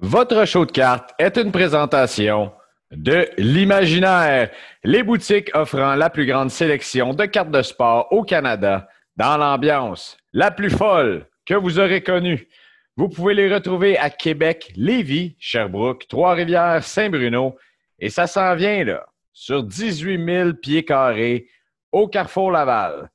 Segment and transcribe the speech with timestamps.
[0.00, 2.52] Votre show de cartes est une présentation
[2.90, 4.50] de l'imaginaire,
[4.82, 10.16] les boutiques offrant la plus grande sélection de cartes de sport au Canada dans l'ambiance
[10.32, 12.48] la plus folle que vous aurez connue.
[12.96, 17.56] Vous pouvez les retrouver à Québec, Lévis, Sherbrooke, Trois-Rivières, Saint-Bruno
[17.98, 21.46] et ça s'en vient là, sur 18 000 pieds carrés
[21.92, 23.10] au Carrefour Laval.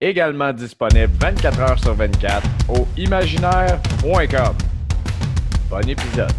[0.00, 4.71] Également disponible 24 heures sur 24 au imaginaire.com.
[5.72, 6.30] Bon épisode.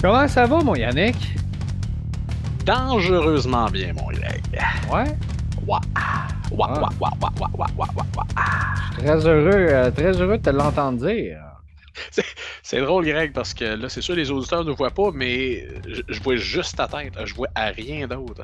[0.00, 1.16] Comment ça va, mon Yannick?
[2.66, 4.42] Dangereusement bien, mon Greg.
[4.92, 5.04] Ouais?
[5.66, 5.80] Ouah.
[5.80, 6.26] Ouah, Ah.
[6.50, 8.26] ouah, ouah, ouah, ouah, ouah, ouah, ouah, ouah.
[8.98, 11.38] Très heureux, euh, très heureux de te l'entendre dire.
[12.62, 16.02] C'est drôle, Greg, parce que là, c'est sûr, les auditeurs ne voient pas, mais je,
[16.08, 17.14] je vois juste ta tête.
[17.24, 18.42] Je vois à rien d'autre.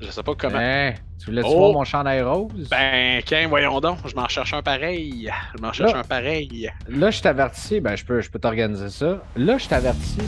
[0.00, 0.58] Je sais pas comment.
[0.58, 1.58] Hein, tu voulais-tu Oh.
[1.58, 2.68] voir mon chandail rose?
[2.70, 3.98] Ben, Ken, voyons donc.
[4.06, 5.30] Je m'en cherche un pareil.
[5.54, 5.98] Je m'en cherche Là.
[5.98, 6.70] un pareil.
[6.88, 9.18] Là, je t'avertis, ben je peux, je peux t'organiser ça.
[9.36, 10.22] Là, je t'avertis,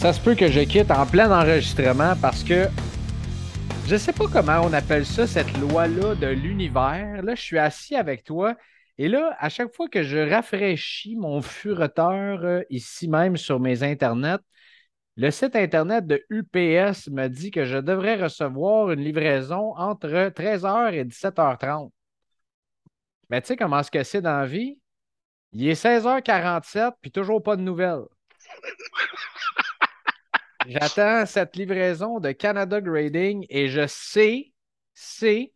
[0.00, 2.68] ça se peut que je quitte en plein enregistrement parce que
[3.86, 7.20] je sais pas comment on appelle ça, cette loi-là de l'univers.
[7.22, 8.56] Là, je suis assis avec toi
[8.96, 13.82] et là, à chaque fois que je rafraîchis mon fureteur euh, ici même sur mes
[13.82, 14.38] internets,
[15.16, 20.94] le site internet de UPS me dit que je devrais recevoir une livraison entre 13h
[20.94, 21.90] et 17h30.
[23.28, 24.78] Mais tu sais comment est-ce que c'est dans la vie?
[25.52, 28.06] Il est 16h47, puis toujours pas de nouvelles.
[30.70, 34.52] J'attends cette livraison de Canada Grading et je sais,
[34.94, 35.52] sais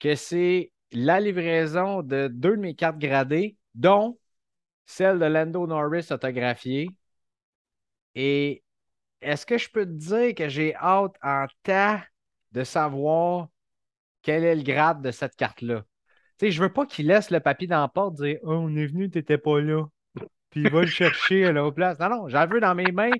[0.00, 4.18] que c'est la livraison de deux de mes cartes gradées, dont
[4.86, 6.88] celle de Lando Norris autographiée.
[8.14, 8.62] Et
[9.20, 12.00] est-ce que je peux te dire que j'ai hâte en temps
[12.52, 13.48] de savoir
[14.22, 15.84] quel est le grade de cette carte-là?
[16.38, 18.74] Tu sais, je veux pas qu'il laisse le papier dans la porte dire Oh, on
[18.76, 19.84] est venu, t'étais pas là.
[20.48, 21.98] Puis il va le chercher à l'autre place.
[21.98, 23.10] Non, non, j'en veux dans mes mains.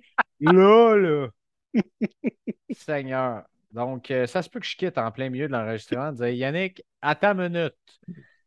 [0.40, 1.28] Là, là.
[2.72, 3.44] Seigneur.
[3.72, 6.12] Donc, euh, ça se peut que je quitte en plein milieu de l'enregistrement.
[6.12, 7.74] Dire Yannick, attends une minute.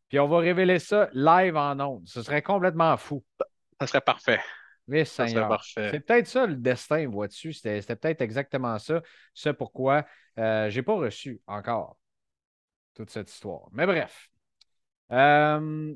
[0.09, 2.07] Puis on va révéler ça live en ondes.
[2.07, 3.23] Ce serait complètement fou.
[3.79, 4.39] Ça serait parfait.
[4.87, 5.49] Mais Ça serait Seigneur.
[5.49, 5.89] parfait.
[5.91, 7.53] C'est peut-être ça le destin, vois-tu?
[7.53, 9.01] C'était c'était peut-être exactement ça.
[9.33, 10.05] C'est pourquoi
[10.37, 11.97] euh, j'ai pas reçu encore
[12.95, 13.69] toute cette histoire.
[13.71, 14.29] Mais bref.
[15.11, 15.93] Euh,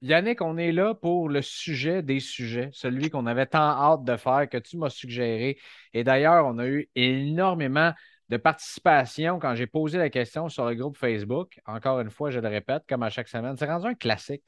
[0.00, 4.16] Yannick, on est là pour le sujet des sujets, celui qu'on avait tant hâte de
[4.16, 5.58] faire, que tu m'as suggéré.
[5.92, 7.92] Et d'ailleurs, on a eu énormément
[8.28, 11.58] de participation quand j'ai posé la question sur le groupe Facebook.
[11.66, 13.56] Encore une fois, je le répète, comme à chaque semaine.
[13.56, 14.44] C'est rendu un classique.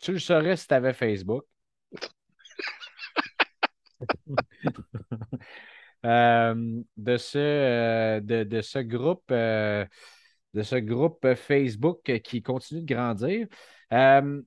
[0.00, 1.44] Tu le saurais si tu avais Facebook.
[6.04, 9.86] Euh, de, ce, euh, de, de ce groupe, euh,
[10.52, 13.46] de ce groupe Facebook qui continue de grandir.
[13.92, 14.42] Euh,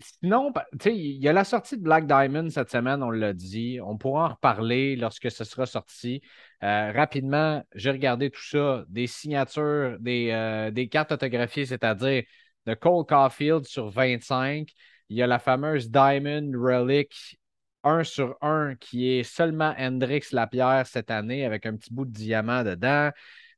[0.00, 0.52] sinon,
[0.86, 3.78] il y a la sortie de Black Diamond cette semaine, on l'a dit.
[3.82, 6.22] On pourra en reparler lorsque ce sera sorti.
[6.62, 12.24] Euh, rapidement, j'ai regardé tout ça, des signatures, des, euh, des cartes autographiées, c'est-à-dire
[12.66, 14.68] de Cole Caulfield sur 25.
[15.08, 17.38] Il y a la fameuse Diamond Relic
[17.82, 22.12] 1 sur 1 qui est seulement Hendrix Lapierre cette année avec un petit bout de
[22.12, 23.10] diamant dedans.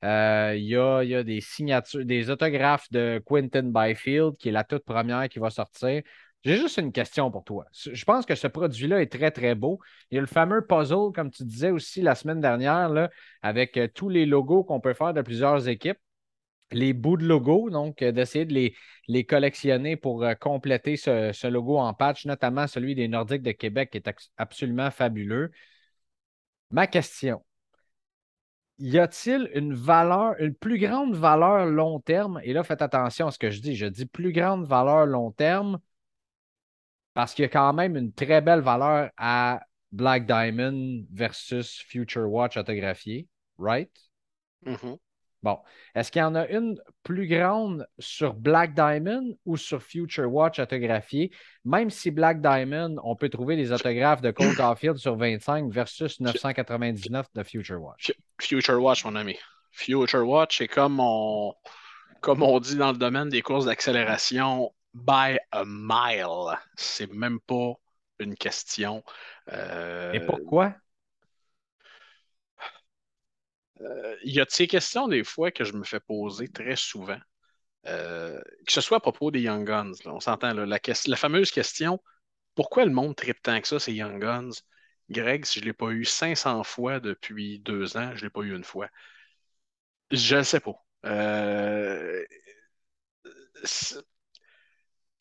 [0.04, 4.52] Euh, il, y a, y a des signatures, des autographes de Quentin Byfield qui est
[4.52, 6.02] la toute première qui va sortir.
[6.44, 7.66] J'ai juste une question pour toi.
[7.72, 9.78] Je pense que ce produit-là est très, très beau.
[10.10, 13.10] Il y a le fameux puzzle, comme tu disais aussi la semaine dernière, là,
[13.42, 15.98] avec euh, tous les logos qu'on peut faire de plusieurs équipes
[16.72, 18.75] les bouts de logo, donc euh, d'essayer de les,
[19.08, 23.52] les collectionner pour euh, compléter ce, ce logo en patch, notamment celui des Nordiques de
[23.52, 25.50] Québec qui est absolument fabuleux.
[26.70, 27.44] Ma question,
[28.78, 32.40] y a-t-il une valeur, une plus grande valeur long terme?
[32.43, 33.76] Et là, faites attention à ce que je dis.
[33.76, 35.78] Je dis plus grande valeur long terme
[37.14, 39.61] parce qu'il y a quand même une très belle valeur à
[39.91, 43.29] Black Diamond versus Future Watch autographié,
[43.59, 43.91] right?
[44.64, 44.99] Mhm.
[45.43, 45.59] Bon,
[45.97, 50.61] est-ce qu'il y en a une plus grande sur Black Diamond ou sur Future Watch
[50.61, 51.32] autographié?
[51.64, 56.20] Même si Black Diamond, on peut trouver des autographes de Cole Caulfield sur 25 versus
[56.20, 58.12] 999 de Future Watch.
[58.41, 59.37] Future Watch, mon ami.
[59.73, 61.53] Future Watch, c'est comme on,
[62.20, 66.58] comme on dit dans le domaine des courses d'accélération, by a mile.
[66.76, 67.74] C'est même pas
[68.18, 69.02] une question.
[69.48, 70.74] Euh, Et pourquoi?
[73.80, 76.76] euh, il y a de ces questions des fois que je me fais poser très
[76.76, 77.18] souvent?
[77.86, 82.00] Euh, que ce soit à propos des Young Guns, on s'entend, la, la, fameuse question
[82.54, 84.50] pourquoi le monde tripe tant que ça, ces Young Guns?
[85.10, 88.30] Greg, si je ne l'ai pas eu 500 fois depuis deux ans, je ne l'ai
[88.30, 88.88] pas eu une fois.
[90.10, 90.74] Je ne sais pas.
[91.06, 92.24] Euh,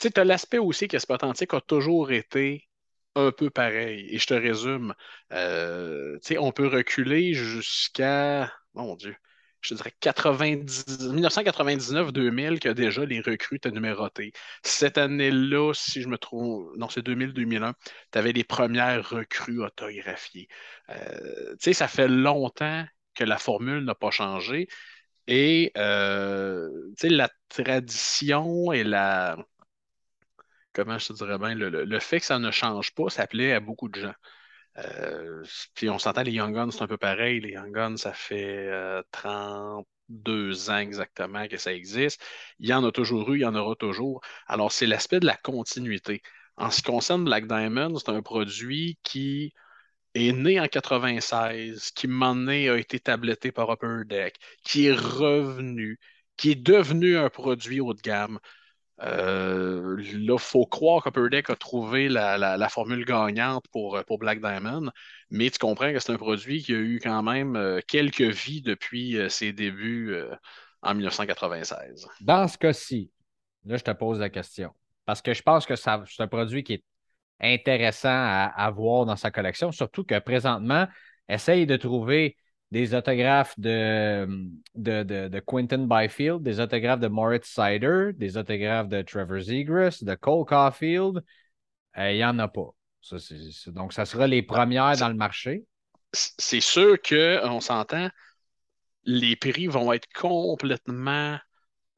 [0.09, 2.67] tu as l'aspect aussi que Spotantique a toujours été
[3.15, 4.07] un peu pareil.
[4.09, 4.93] Et je te résume.
[5.33, 9.15] Euh, on peut reculer jusqu'à, mon Dieu,
[9.61, 14.31] je dirais 1999-2000 que déjà les recrues étaient numérotées.
[14.63, 17.73] Cette année-là, si je me trompe, non, c'est 2000-2001,
[18.11, 20.47] tu avais les premières recrues autographiées.
[20.89, 24.67] Euh, ça fait longtemps que la formule n'a pas changé.
[25.27, 26.69] Et euh,
[27.03, 29.37] la tradition et la.
[30.73, 33.59] Comment je te dirais bien, le, fait que ça ne change pas, ça plaît à
[33.59, 34.13] beaucoup de gens.
[34.77, 35.43] Euh,
[35.75, 37.41] puis on s'entend, les Young Guns, c'est un peu pareil.
[37.41, 38.69] Les Young Guns, ça fait
[39.11, 42.23] 32 euh, ans exactement que ça existe.
[42.59, 44.21] Il y en a toujours eu, il y en aura toujours.
[44.47, 46.21] Alors, c'est l'aspect de la continuité.
[46.57, 49.53] En ce qui concerne Black Diamond, c'est un produit qui
[50.13, 55.99] est né en 96, qui, un a été tabletté par Upper Deck, qui est revenu,
[56.37, 58.39] qui est devenu un produit haut de gamme.
[59.01, 64.41] Euh, là, il faut croire qu'Upper Deck a trouvé la, formule gagnante pour, pour, Black
[64.41, 64.91] Diamond,
[65.29, 68.61] mais tu comprends que c'est un produit qui a eu quand même euh, quelques vies
[68.61, 70.15] depuis euh, ses débuts
[70.81, 72.07] en 1996.
[72.21, 73.11] Dans ce cas-ci,
[73.65, 74.71] là, je te pose la question.
[75.05, 76.83] Parce que je pense que c'est un produit qui est
[77.41, 80.87] intéressant à, avoir dans sa collection, surtout que présentement,
[81.27, 82.37] essaye de trouver
[82.71, 84.25] des autographes de,
[84.75, 90.15] de, de, Quentin Byfield, des autographes de Moritz Sider, des autographes de Trevor Zegras, de
[90.15, 91.21] Cole Caulfield.
[91.97, 92.69] Euh, il n'y en a pas.
[93.67, 95.65] donc, ça sera les premières dans le marché.
[96.13, 98.09] C'est sûr qu'on s'entend,
[99.03, 101.37] les prix vont être complètement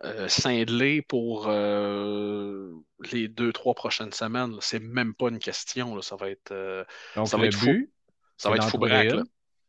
[0.04, 2.72] euh, cinglés pour euh,
[3.12, 4.56] les deux, trois prochaines semaines.
[4.60, 6.02] C'est même pas une question.
[6.02, 6.84] Ça va être, euh,
[7.26, 7.90] ça va être fou.
[8.38, 9.14] Ça va être fou braque.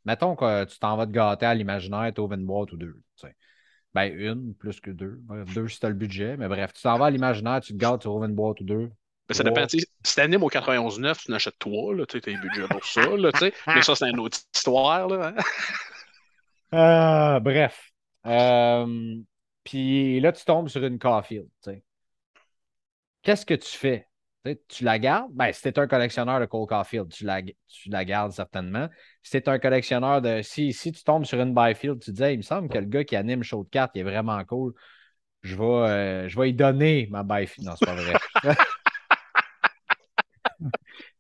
[0.05, 3.01] Mettons que tu t'en vas te gâter à l'imaginaire, tu ouvres une boîte ou deux.
[3.95, 5.21] Ben, une plus que deux.
[5.55, 6.37] deux si tu as le budget.
[6.37, 8.65] Mais bref, tu t'en vas à l'imaginaire, tu te gâtes, tu ouvres une boîte ou
[8.65, 8.91] deux.
[9.29, 9.67] Mais ça dépend.
[9.69, 13.17] Si tu animes au 91.9, tu n'achètes trois, tu as le budget pour ça.
[13.17, 13.31] Là,
[13.69, 15.09] mais ça, c'est une autre histoire.
[15.09, 15.33] Là,
[16.73, 17.41] hein.
[17.41, 17.93] bref.
[18.27, 19.17] Euh,
[19.63, 21.49] puis là, tu tombes sur une Caulfield.
[23.23, 24.09] Qu'est-ce que tu fais?
[24.69, 25.33] Tu la gardes?
[25.33, 28.89] Ben, si tu es un collectionneur de Cole Caulfield, tu la, tu la gardes certainement.
[29.23, 30.43] Si tu es un collectionneur de.
[30.43, 32.87] Si, si tu tombes sur une Byfield, tu te dis, il me semble que le
[32.87, 34.75] gars qui anime Show de 4 est vraiment cool.
[35.43, 37.69] Je vais, euh, je vais y donner ma Byfield.
[37.69, 38.15] Non, c'est pas vrai.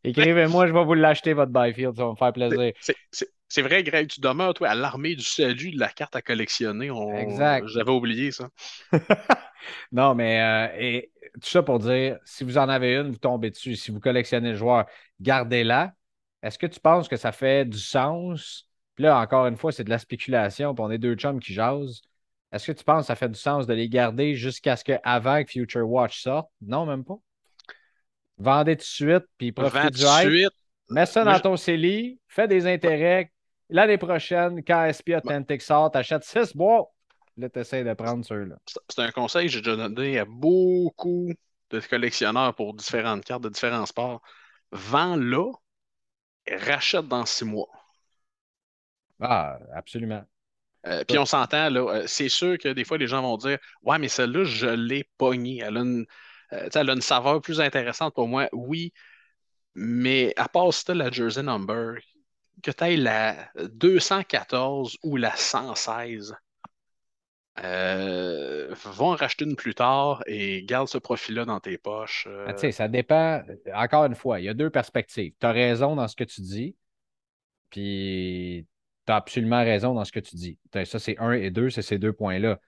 [0.05, 1.97] Écrivez-moi, je vais vous l'acheter, votre Byfield.
[1.97, 2.73] Ça va me faire plaisir.
[3.49, 6.91] C'est vrai, Greg, tu demeures toi, à l'armée du salut de la carte à collectionner.
[7.19, 7.69] Exact.
[7.69, 8.49] J'avais oublié ça.
[9.93, 13.50] non, mais euh, et, tout ça pour dire, si vous en avez une, vous tombez
[13.50, 13.76] dessus.
[13.76, 14.86] Si vous collectionnez le joueur,
[15.20, 15.92] gardez-la.
[16.42, 18.69] Est-ce que tu penses que ça fait du sens?
[18.94, 21.52] Puis là, encore une fois, c'est de la spéculation, puis on est deux chums qui
[21.52, 22.02] jasent.
[22.52, 25.42] Est-ce que tu penses que ça fait du sens de les garder jusqu'à ce qu'avant
[25.42, 26.48] que Future Watch sorte?
[26.62, 27.16] Non, même pas.
[28.38, 30.52] Vendez tout de suite, puis profitez du hype.
[30.90, 33.32] Mets ça dans ton CELI, fais des intérêts.
[33.70, 36.94] L'année prochaine, quand SP Authentic sort, t'achètes 6 bois.
[37.36, 38.56] Là, tu essaies de prendre ceux-là.
[38.88, 41.32] C'est un conseil que j'ai déjà donné à beaucoup
[41.70, 44.22] de collectionneurs pour différentes cartes de différents sports.
[44.70, 45.50] Vends-là
[46.46, 47.69] et rachète dans six mois.
[49.20, 50.24] Ah, absolument.
[50.86, 53.58] Euh, puis on s'entend, là, euh, c'est sûr que des fois, les gens vont dire
[53.82, 55.58] Ouais, mais celle-là, je l'ai pognée.
[55.58, 56.06] Elle, a une,
[56.53, 58.48] euh, elle a une saveur plus intéressante pour moi.
[58.53, 58.93] Oui,
[59.74, 61.96] mais à part ça, la Jersey Number,
[62.62, 66.34] que tu aies la 214 ou la 116,
[67.63, 72.27] euh, va en racheter une plus tard et garde ce profil-là dans tes poches.
[72.29, 72.46] Euh.
[72.49, 73.43] Ah, ça dépend.
[73.73, 75.32] Encore une fois, il y a deux perspectives.
[75.39, 76.75] Tu as raison dans ce que tu dis,
[77.70, 78.67] puis
[79.06, 80.58] tu as absolument raison dans ce que tu dis.
[80.84, 82.58] Ça, c'est un et deux, c'est ces deux points-là.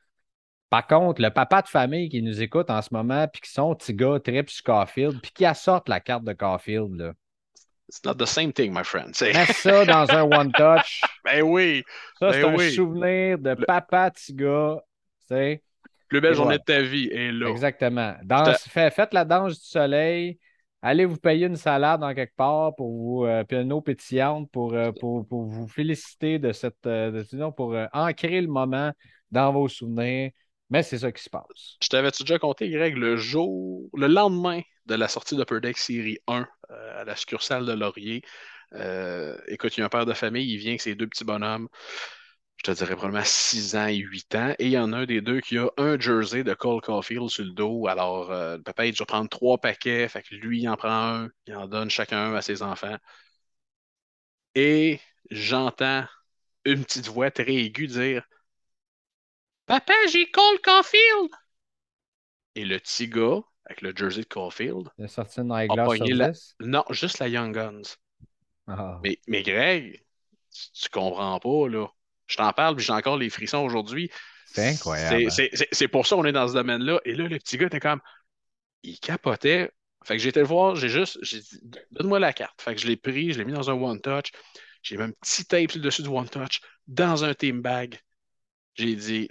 [0.70, 3.74] Par contre, le papa de famille qui nous écoute en ce moment, puis qui sont
[3.74, 7.12] petit gars trip sur Caulfield, puis qui assorte la carte de Caulfield, là.
[7.88, 9.14] It's not the same thing, my friend.
[9.20, 11.02] Mets ça dans un one-touch.
[11.26, 11.82] Ben oui.
[12.18, 14.12] Ça, c'est ben un souvenir de papa.
[14.40, 14.78] Le
[16.08, 17.48] Plus belle journée de ta vie est là.
[17.48, 18.14] Exactement.
[18.68, 20.38] faites la danse du soleil.
[20.82, 24.48] Allez vous payer une salade en quelque part pour vous, euh, puis une eau pétillante
[24.52, 28.92] pour, euh, pour, vous féliciter de cette, euh, pour ancrer le moment
[29.32, 30.30] dans vos souvenirs.
[30.70, 31.76] Mais c'est ça qui se passe.
[31.82, 36.18] Je t'avais déjà compté, Greg, le jour, le lendemain de la sortie d'Upper Deck Série
[36.28, 38.22] 1 à la succursale de Laurier?
[39.48, 41.68] Écoute, il y a un père de famille, il vient avec ses deux petits bonhommes.
[42.58, 44.54] Je te dirais probablement 6 ans et 8 ans.
[44.58, 47.28] Et il y en a un des deux qui a un jersey de Cole Caulfield
[47.28, 47.86] sur le dos.
[47.86, 50.08] Alors, euh, le papa, il doit prendre trois paquets.
[50.08, 52.96] Fait que lui, il en prend un, il en donne chacun à ses enfants.
[54.56, 56.04] Et j'entends
[56.64, 58.24] une petite voix très aiguë dire
[59.66, 61.30] Papa, j'ai Cole Caulfield!
[62.54, 65.66] Et le petit gars, avec le jersey de Caulfield, Il a sorti une a
[66.14, 66.30] la...
[66.30, 66.56] 10.
[66.60, 67.96] Non, juste la Young Guns.
[68.66, 69.00] Ah.
[69.02, 70.02] Mais, mais Greg,
[70.50, 71.86] tu, comprends pas, là.
[72.26, 74.10] Je t'en parle, puis j'ai encore les frissons aujourd'hui.
[74.46, 75.30] C'est incroyable.
[75.30, 77.00] C'est- c'est- pour ça qu'on est dans ce domaine-là.
[77.04, 78.00] Et là, le petit gars était comme.
[78.82, 79.70] Il capotait.
[80.04, 81.18] Fait que j'ai été le voir, j'ai juste.
[81.22, 82.60] J'ai dit, donne-moi la carte.
[82.62, 84.32] Fait que je l'ai pris, je l'ai mis dans un One Touch.
[84.82, 88.00] J'ai mis un petit tape sur le dessus du One Touch, dans un team bag.
[88.74, 89.28] J'ai dit,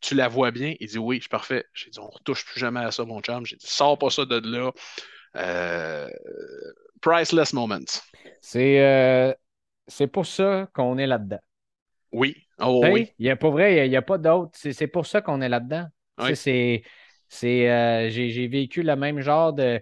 [0.00, 0.74] tu la vois bien?
[0.80, 1.64] Il dit, oui, c'est parfait.
[1.72, 3.44] J'ai dit, on retouche plus jamais à ça, mon chum.
[3.46, 4.70] J'ai dit, sors pas ça de là.
[5.36, 6.08] Euh,
[7.00, 8.00] priceless moments.
[8.40, 9.32] C'est euh,
[9.86, 11.40] c'est pour ça qu'on est là-dedans.
[12.12, 12.36] Oui.
[12.60, 13.12] Oh oui.
[13.18, 14.52] Il y a pas vrai, il n'y a, pas d'autre.
[14.54, 15.86] C'est c'est pour ça qu'on est là-dedans.
[16.18, 16.36] Oui.
[16.36, 16.82] C'est.
[17.28, 19.80] c'est, euh, J'ai j'ai vécu le même genre de.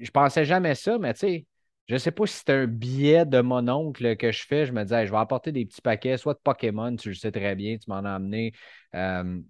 [0.00, 1.46] Je pensais jamais ça, mais tu sais,
[1.88, 4.66] je sais pas si c'est un billet de mon oncle que je fais.
[4.66, 7.14] Je me disais, Hey, je vais apporter des petits paquets, soit de Pokémon, tu le
[7.14, 8.52] sais très bien, tu m'en as amené.
[8.94, 9.40] euh,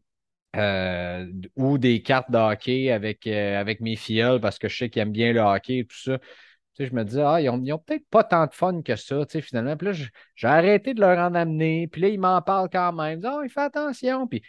[0.56, 1.26] euh,
[1.56, 5.02] ou des cartes de hockey avec, euh, avec mes filles parce que je sais qu'ils
[5.02, 6.18] aiment bien le hockey et tout ça.
[6.18, 8.82] Tu sais, je me disais, ah, ils ont, ils ont peut-être pas tant de fun
[8.82, 9.76] que ça, tu sais, finalement.
[9.76, 9.92] Puis là,
[10.36, 11.88] j'ai arrêté de leur en amener.
[11.88, 13.18] Puis là, ils m'en parlent quand même.
[13.18, 14.26] Ils disent, ah, il fait attention.
[14.26, 14.42] Puis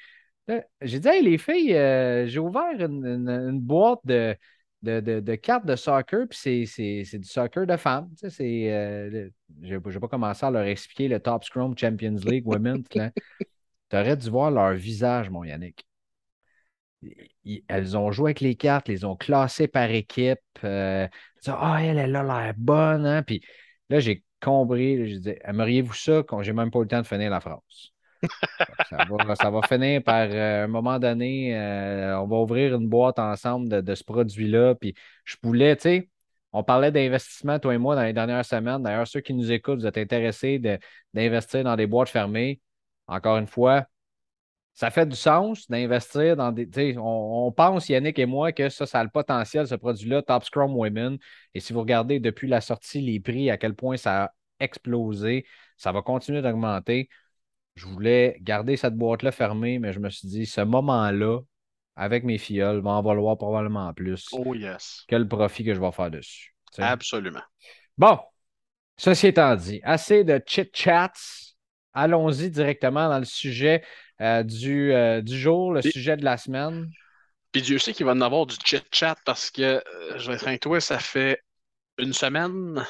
[0.81, 4.35] j'ai dit, hey, les filles, euh, j'ai ouvert une, une- une boîte de,
[4.81, 8.09] de, de- de cartes de soccer, puis c'est- du soccer de femmes.
[8.17, 11.77] Tu sais, c'est, euh, le- je n'ai pas commencé à leur expliquer le Top Scrum
[11.77, 12.83] Champions League Women.
[13.89, 15.85] Tu aurais dû voir leur visage, mon Yannick.
[17.67, 20.39] Elles ont joué avec les cartes, les ont classées par équipe.
[20.63, 21.07] euh,
[21.47, 23.05] ah, elle, elle a l'air bonne.
[23.05, 23.23] Hein?
[23.23, 23.41] Puis
[23.89, 25.09] là, j'ai compris.
[25.09, 26.23] J'ai dit, aimeriez-vous ça?
[26.27, 27.91] Quand j'ai même pas eu le temps de finir la phrase.
[28.89, 33.81] Ça va, finir par euh, un moment donné, euh, on va ouvrir une boîte ensemble
[33.81, 34.75] de, ce produit-là.
[34.75, 34.93] Puis
[35.25, 36.09] je voulais, tu sais,
[36.53, 38.83] on parlait d'investissement, toi et moi, dans les dernières semaines.
[38.83, 40.59] D'ailleurs, ceux qui nous écoutent, vous êtes intéressés
[41.13, 42.59] d'investir dans des boîtes fermées.
[43.07, 43.85] Encore une fois,
[44.73, 46.97] ça fait du sens d'investir dans des.
[46.97, 50.43] On, on pense, Yannick et moi, que ça, ça a le potentiel, ce produit-là, Top
[50.43, 51.17] Scrum Women.
[51.53, 55.45] Et si vous regardez depuis la sortie, les prix, à quel point ça a explosé,
[55.77, 57.09] ça va continuer d'augmenter.
[57.75, 61.39] Je voulais garder cette boîte-là fermée, mais je me suis dit, ce moment-là,
[61.95, 65.03] avec mes filleuls, va en valoir probablement plus Oh yes.
[65.07, 66.53] que le profit que je vais faire dessus.
[66.77, 67.41] Absolument.
[67.97, 68.19] Bon,
[68.97, 71.11] ceci étant dit, assez de chit-chats.
[71.93, 73.83] Allons-y directement dans le sujet
[74.21, 76.91] euh, du, euh, du jour, le Et- sujet de la semaine.
[77.51, 80.47] Puis Dieu sait qu'il va en avoir du chit-chat parce que, euh, je vais être
[80.47, 81.41] avec toi, ça fait
[81.99, 82.85] une semaine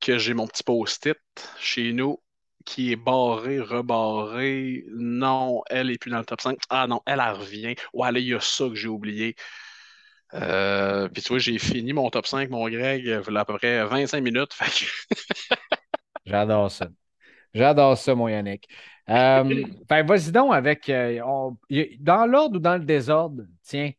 [0.00, 1.18] que j'ai mon petit post-it
[1.60, 2.22] chez nous
[2.66, 4.84] qui est barré, rebarré.
[4.90, 6.58] Non, elle est plus dans le top 5.
[6.70, 7.74] Ah non, elle, elle revient.
[7.94, 9.36] Ouais, là, il y a ça que j'ai oublié.
[10.34, 13.84] Euh, puis tu vois, j'ai fini mon top 5, mon Greg, il à peu près
[13.86, 14.52] 25 minutes.
[14.60, 15.26] Que-
[16.24, 16.88] J'adore ça.
[17.54, 18.68] J'adore ça, mon Yannick.
[19.08, 20.88] Euh, ben, vas-y donc avec.
[20.88, 21.56] euh, on-
[22.00, 23.44] dans l'ordre ou dans le désordre?
[23.62, 23.92] Tiens.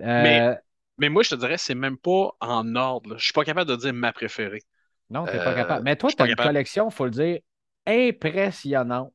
[0.00, 0.58] Euh, Mais-
[0.98, 3.10] Mais moi, je te dirais, c'est même pas en ordre.
[3.10, 3.16] là.
[3.18, 4.62] Je suis pas capable de dire ma préférée.
[5.10, 5.82] non, tu n'es pas capable.
[5.84, 6.48] Mais toi, tu as une capable.
[6.48, 7.38] collection, il faut le dire,
[7.86, 9.12] impressionnante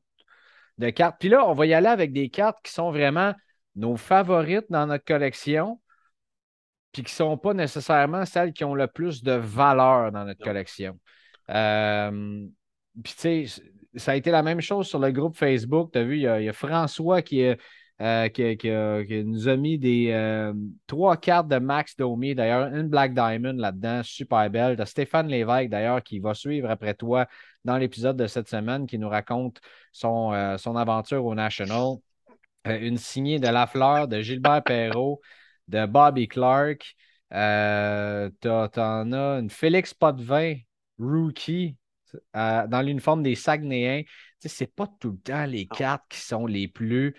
[0.78, 1.16] de cartes.
[1.20, 3.34] Puis là, on va y aller avec des cartes qui sont vraiment
[3.76, 5.80] nos favorites dans notre collection,
[6.92, 10.40] puis qui ne sont pas nécessairement celles qui ont le plus de valeur dans notre
[10.40, 10.46] Non.
[10.46, 10.98] collection.
[11.50, 12.46] Euh,
[13.02, 13.62] puis tu sais,
[13.96, 15.90] ça a été la même chose sur le groupe Facebook.
[15.92, 17.60] Tu as vu, il y, a, François qui, est,
[18.00, 20.52] euh, qui, qui nous a mis des euh,
[20.86, 24.76] trois cartes de Max Domi, d'ailleurs, une Black Diamond là-dedans, super belle.
[24.76, 27.26] Tu as Stéphane Lévesque, d'ailleurs, qui va suivre après toi
[27.64, 29.60] dans l'épisode de cette semaine, qui nous raconte
[29.92, 31.96] son, euh, son aventure au National.
[32.66, 35.20] Euh, une signée de Lafleur, de Gilbert Perrault,
[35.68, 36.94] de Bobby Clark.
[37.32, 40.56] Euh, T'en as une Félix Potvin,
[40.98, 41.76] rookie,
[42.36, 44.02] euh, dans l'uniforme des Saguenayens.
[44.38, 47.14] C'est pas tout le temps les cartes qui sont les plus,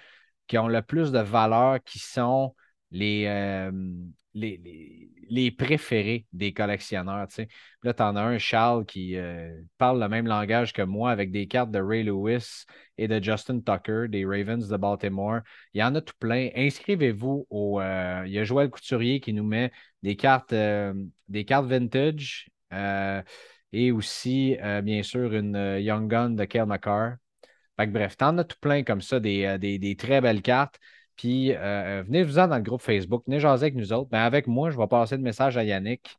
[0.48, 2.56] qui ont le plus de valeur, qui sont
[2.90, 3.72] les, euh,
[4.34, 7.28] les, les, les préférés des collectionneurs.
[7.84, 11.32] Là, tu en as un, Charles, qui euh, parle le même langage que moi avec
[11.32, 12.66] des cartes de Ray Lewis
[12.98, 15.42] et de Justin Tucker, des Ravens de Baltimore.
[15.74, 16.50] Il y en a tout plein.
[16.56, 17.80] Inscrivez-vous au.
[17.80, 19.72] euh, il y a Joël Couturier qui nous met
[20.02, 22.50] des cartes, des cartes vintage
[23.74, 27.16] et aussi, euh, bien sûr, une euh, Young Gun de Kel McCarr.
[27.80, 30.42] Fait que bref, t'en as tout plein comme ça, des, euh, des, des très belles
[30.42, 30.80] cartes.
[31.16, 34.10] Puis euh, venez-vous-en dans le groupe Facebook, venez jaser avec nous autres.
[34.12, 36.18] Mais avec moi, je vais passer le message à Yannick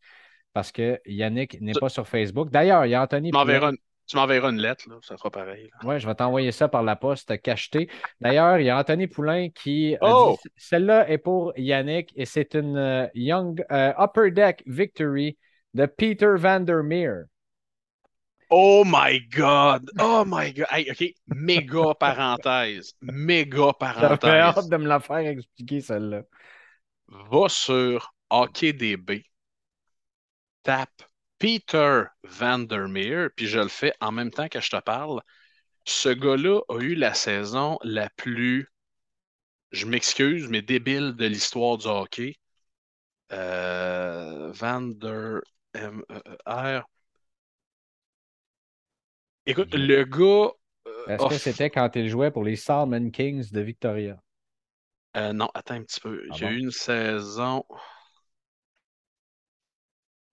[0.53, 2.51] parce que Yannick n'est pas sur Facebook.
[2.51, 3.71] D'ailleurs, il y a Anthony Tu m'enverras Poulain.
[3.73, 5.71] une, Tu m'enverras une lettre, là, ça sera pareil.
[5.85, 7.89] Oui, je vais t'envoyer ça par la poste cacheté.
[8.21, 10.37] D'ailleurs, il y a Anthony Poulain qui Oh!
[10.43, 15.39] dit celle-là est pour Yannick et c'est une Young Upper Deck Victory
[15.75, 17.25] de Peter Vandermeer.
[18.55, 19.89] Oh my God!
[19.99, 20.67] Oh my God!
[20.71, 22.93] Hey, OK, méga parenthèse.
[23.01, 24.69] Méga J'avais hâte parenthèse.
[24.69, 26.23] de me la faire expliquer celle-là.
[27.31, 29.23] Va sur HockeyDB,
[30.65, 31.05] tape
[31.39, 35.21] Peter Vandermeer, puis je le fais en même temps que je te parle.
[35.87, 38.69] Ce gars-là a eu la saison la plus,
[39.73, 42.37] je m'excuse, mais débile de l'histoire du hockey.
[43.33, 45.41] Euh, Vander
[45.75, 46.85] M E R.
[49.47, 50.51] Écoute, le gars.
[50.87, 54.21] euh, Est-ce que c'était quand il jouait pour les Salmon Kings de Victoria?
[55.17, 56.23] Euh, non, attends un petit peu.
[56.29, 56.51] Ah Il y a bon?
[56.51, 57.65] eu une saison.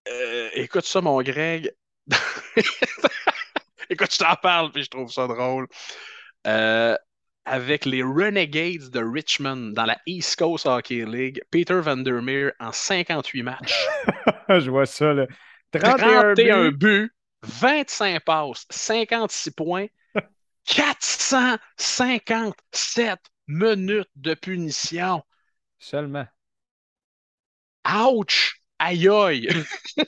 [0.07, 1.71] Euh, écoute ça, mon Greg.
[3.89, 5.67] Écoute, je t'en parle, puis je trouve ça drôle.
[6.47, 6.95] Euh,
[7.45, 13.43] avec les Renegades de Richmond dans la East Coast Hockey League, Peter Vandermeer en 58
[13.43, 13.93] matchs,
[14.49, 15.27] je vois ça, là.
[15.71, 16.71] 31, 31 buts.
[16.71, 17.11] buts,
[17.43, 19.87] 25 passes, 56 points,
[20.65, 25.21] 457 minutes de punition.
[25.77, 26.25] Seulement.
[27.87, 28.61] Ouch!
[28.77, 29.49] Aïe aïe!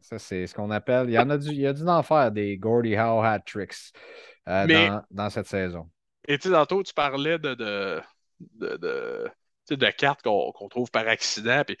[0.00, 1.10] Ça, c'est ce qu'on appelle.
[1.10, 3.40] Il y en a dû, il y a dû en faire des Gordie Howe hat
[3.40, 3.92] tricks
[4.48, 5.90] euh, Mais- dans, dans cette saison.
[6.26, 8.00] Et tu sais, tantôt, tu parlais de, de,
[8.40, 9.30] de,
[9.70, 11.62] de, cartes qu'on qu'on trouve par accident.
[11.66, 11.76] Puis,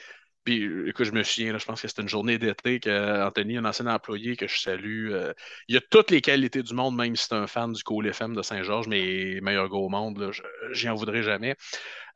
[0.48, 3.66] puis, écoute, je me souviens, je pense que c'était une journée d'été que Anthony, un
[3.66, 5.34] ancien employé que je salue, euh,
[5.68, 8.34] il a toutes les qualités du monde, même si c'est un fan du Cool FM
[8.34, 10.32] de Saint-Georges, mais meilleur gars au monde,
[10.72, 11.54] j'y en voudrais jamais.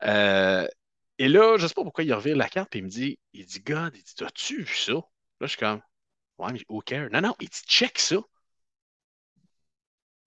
[0.05, 0.67] Euh,
[1.19, 3.45] et là, je sais pas pourquoi il revient la carte et il me dit, il
[3.45, 4.95] dit, God, il dit, as-tu vu ça?
[4.95, 5.03] Là,
[5.43, 5.83] je suis comme,
[6.39, 6.83] ouais, mais who?
[7.13, 8.17] Non, non, il dit, check ça.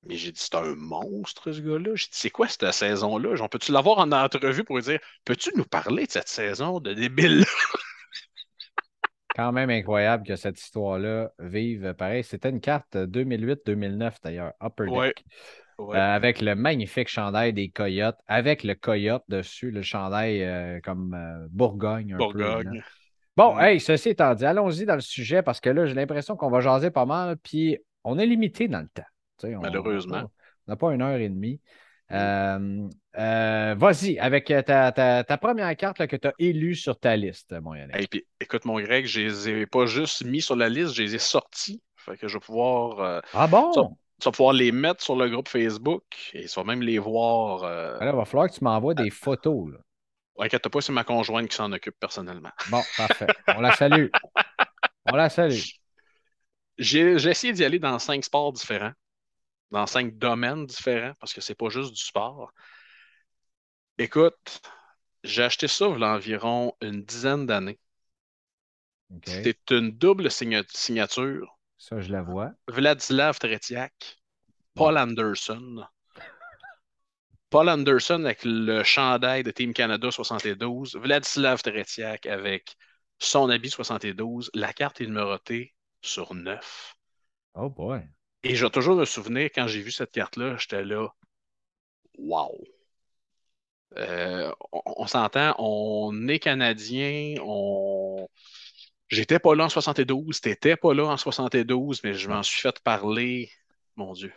[0.03, 1.95] Mais j'ai dit, c'est un monstre, ce gars-là.
[1.95, 3.47] J'ai dit, c'est quoi cette saison-là?
[3.49, 7.45] Peux-tu l'avoir en entrevue pour lui dire, peux-tu nous parler de cette saison de débile?
[9.35, 12.23] Quand même incroyable que cette histoire-là vive pareil.
[12.23, 14.93] C'était une carte 2008-2009 d'ailleurs, Upper Deck.
[14.93, 15.13] Ouais.
[15.77, 15.97] Ouais.
[15.97, 21.13] Euh, avec le magnifique chandail des Coyotes, avec le Coyote dessus, le chandail euh, comme
[21.13, 22.23] euh, Bourgogne un peu.
[22.23, 22.81] Bourgogne.
[23.35, 23.59] Bon, Mm.
[23.61, 26.61] hey, ceci étant dit, allons-y dans le sujet parce que là, j'ai l'impression qu'on va
[26.61, 29.03] jaser pas mal, puis on est limité dans le temps.
[29.43, 30.31] On- Malheureusement.
[30.67, 31.59] On n'a pas une heure et demie.
[32.11, 32.87] Euh,
[33.17, 36.99] euh, Vas-y, avec euh, ta, ta- ta première carte là, que tu as élue sur
[36.99, 38.09] ta liste, mon Yannick.
[38.09, 41.15] Puis, écoute, mon Greg, je les ai pas juste mis sur la liste, je les
[41.15, 41.81] ai sortis.
[41.95, 43.73] Fait que je vais pouvoir, euh, Ah bon?
[43.73, 43.87] ça-
[44.21, 47.63] tu vas pouvoir les mettre sur le groupe Facebook et tu vas même les voir.
[47.63, 47.97] Euh...
[47.99, 49.71] Alors, il va falloir que tu m'envoies des photos.
[49.73, 49.79] là.
[50.45, 52.51] Inquiète pas, c'est ma conjointe qui s'en occupe personnellement.
[52.69, 53.27] Bon, parfait.
[53.57, 54.07] On la salue.
[55.07, 55.59] On la salue.
[56.77, 58.91] J'ai j'ai essayé d'y aller dans cinq sports différents,
[59.75, 62.51] dans cinq domaines différents, parce que c'est pas juste du sport.
[63.97, 64.61] Écoute,
[65.23, 67.79] j'ai acheté ça il y a environ une dizaine d'années.
[69.13, 69.23] OK.
[69.27, 71.57] C'est une double signa- signature.
[71.77, 72.53] Ça, je la vois.
[72.69, 74.17] Vladislav Tretiak,
[74.73, 75.85] Paul Anderson.
[77.49, 82.75] Paul Anderson avec le chandail de Team Canada 72, Vladislav Tretiak avec
[83.19, 84.51] son habit 72.
[84.53, 86.95] La carte est numérotée sur 9.
[87.55, 88.01] Oh boy.
[88.45, 91.07] Et je vais toujours me souvenir, quand j'ai vu cette carte-là, j'étais là,
[92.19, 92.55] wow!
[93.97, 98.27] Euh, on on s'entend, on est Canadien, on...
[99.07, 102.79] J'étais pas là en 72, t'étais pas là en 72, mais je m'en suis fait
[102.81, 103.49] parler,
[103.95, 104.31] mon Dieu.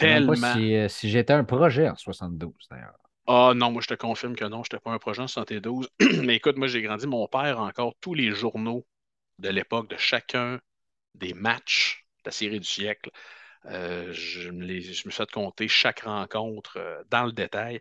[0.00, 0.54] Pas Tellement.
[0.54, 2.98] si, euh, si j'étais un projet en 72, d'ailleurs.
[3.28, 5.88] Ah non, moi je te confirme que non, je n'étais pas un projet en 72.
[6.24, 8.84] Mais écoute, moi j'ai grandi, mon père encore tous les journaux
[9.38, 10.58] de l'époque de chacun
[11.14, 13.10] des matchs de la série du siècle.
[13.66, 17.80] Euh, je, me les- je me suis fait compter chaque rencontre euh, dans le détail.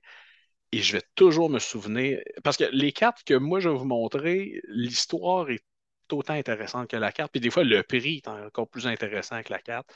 [0.73, 3.85] Et je vais toujours me souvenir, parce que les cartes que moi je vais vous
[3.85, 5.63] montrer, l'histoire est
[6.11, 7.31] autant intéressante que la carte.
[7.31, 9.91] Puis des fois, le prix est encore plus intéressant que la carte.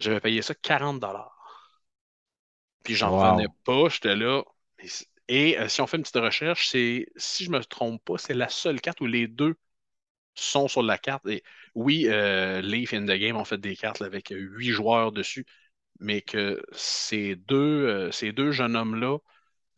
[0.00, 1.00] J'avais payé ça 40
[2.82, 3.12] Puis j'en Wow.
[3.12, 4.42] revenais pas, j'étais là.
[5.28, 8.34] Et, euh, si on fait une petite recherche, c'est, si je me trompe pas, c'est
[8.34, 9.54] la seule carte où les deux
[10.34, 11.26] sont sur la carte.
[11.26, 11.42] Et
[11.74, 15.46] oui, euh, Leaf in the Game ont fait des cartes avec huit joueurs dessus,
[16.00, 19.18] mais que ces deux, euh, jeunes hommes-là,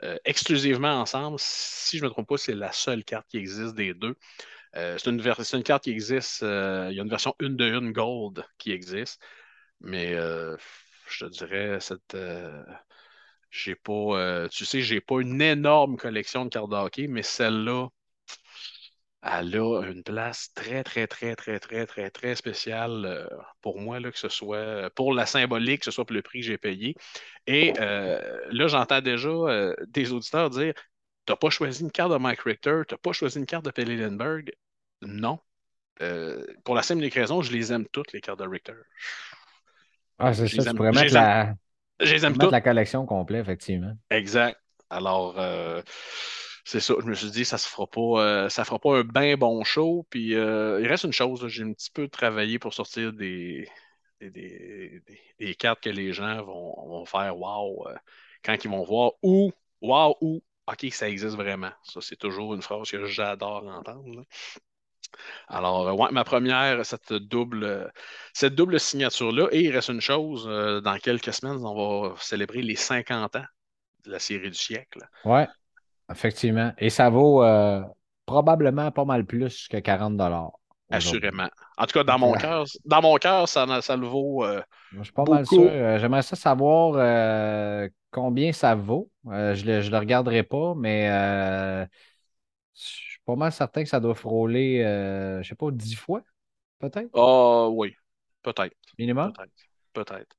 [0.04, 3.94] euh, exclusivement ensemble, si je me trompe pas, c'est la seule carte qui existe des
[3.94, 4.16] deux.
[4.76, 8.44] Euh, c'est une, carte qui existe, il y a une version une de une gold
[8.58, 9.22] qui existe,
[9.80, 12.16] mais je te dirais, cette,
[13.50, 17.88] j'ai pas, tu sais, j'ai pas une énorme collection de cartes de hockey, mais celle-là,
[19.22, 23.26] elle a une place très, très, très, très, très, très, très spéciale euh,
[23.60, 26.40] pour moi, là, que ce soit pour la symbolique, que ce soit pour le prix
[26.40, 26.96] que j'ai payé.
[27.46, 30.74] Et euh, là, j'entends déjà euh, des auditeurs dire
[31.24, 33.96] T'as pas choisi une carte de Mike Richter, t'as pas choisi une carte de Pelé
[33.96, 34.50] Lindbergh.
[35.02, 35.38] Non.
[36.64, 38.72] pour la simple raison, je les aime toutes, les cartes de Richter.
[40.18, 41.54] Ah, c'est ça, tu pourrais mettre, la...
[42.00, 43.92] la collection complète, effectivement.
[44.10, 44.58] Exact.
[44.90, 45.36] Alors,
[46.64, 46.94] c'est ça.
[47.00, 48.00] Je me suis dit, ça se fera pas,
[48.46, 50.06] euh, fera pas un bien bon show.
[50.10, 53.68] Puis euh, il reste une chose, j'ai un petit peu travaillé pour sortir des,
[54.20, 57.94] des, cartes que les gens vont, faire wow euh,
[58.44, 61.72] quand ils vont voir ou wow ou OK, ça existe vraiment.
[61.82, 64.24] Ça, c'est toujours une phrase que j'adore entendre.
[65.48, 67.92] Alors, ouais, ma première, cette double,
[68.32, 69.48] cette double signature-là.
[69.50, 73.44] Et il reste une chose, dans quelques semaines, on va célébrer les 50 ans
[74.04, 75.00] de la série du siècle.
[75.24, 75.48] Ouais.
[76.10, 76.72] Effectivement.
[76.78, 77.82] Et ça vaut euh,
[78.26, 80.20] probablement pas mal plus que 40
[80.90, 81.48] Assurément.
[81.78, 84.44] En tout cas, dans mon cœur, dans mon cœur, ça, ça le vaut.
[84.44, 84.60] Euh,
[84.92, 85.62] je suis pas mal sûr.
[85.62, 89.10] Euh, j'aimerais ça savoir combien ça vaut.
[89.24, 91.08] je ne le, regarderai pas, mais
[92.74, 96.22] je suis pas mal certain que ça doit frôler, je ne sais pas, 10 fois,
[96.78, 97.08] peut-être?
[97.14, 97.96] Ah oui,
[98.42, 98.76] peut-être.
[98.98, 99.32] Minimum?
[99.32, 99.52] Peut-être.
[99.94, 100.36] Peut-être.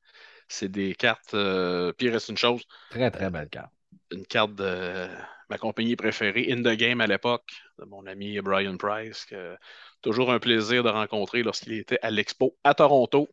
[0.47, 1.32] C'est des cartes.
[1.32, 2.63] puis il reste une chose.
[2.91, 3.71] Très, très belle carte.
[4.12, 5.08] Une carte de
[5.49, 9.56] ma compagnie préférée, In the Game à l'époque, de mon ami Brian Price, que
[10.01, 13.29] toujours un plaisir de rencontrer lorsqu'il était à l'Expo à Toronto.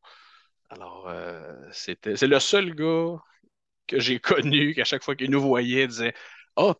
[0.70, 3.16] Alors, euh, c'est le seul gars
[3.86, 6.14] que j'ai connu qu'à chaque fois qu'il nous voyait, disait
[6.56, 6.74] Ah, oh,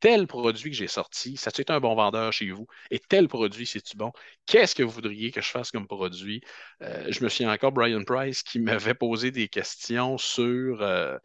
[0.00, 3.28] tel produit que j'ai sorti, ça tu été un bon vendeur chez vous, et tel
[3.28, 4.12] produit, c'est-tu bon?
[4.46, 6.42] Qu'est-ce que vous voudriez que je fasse comme produit?
[6.82, 11.18] Euh, je me souviens encore Brian Price qui m'avait posé des questions sur, euh,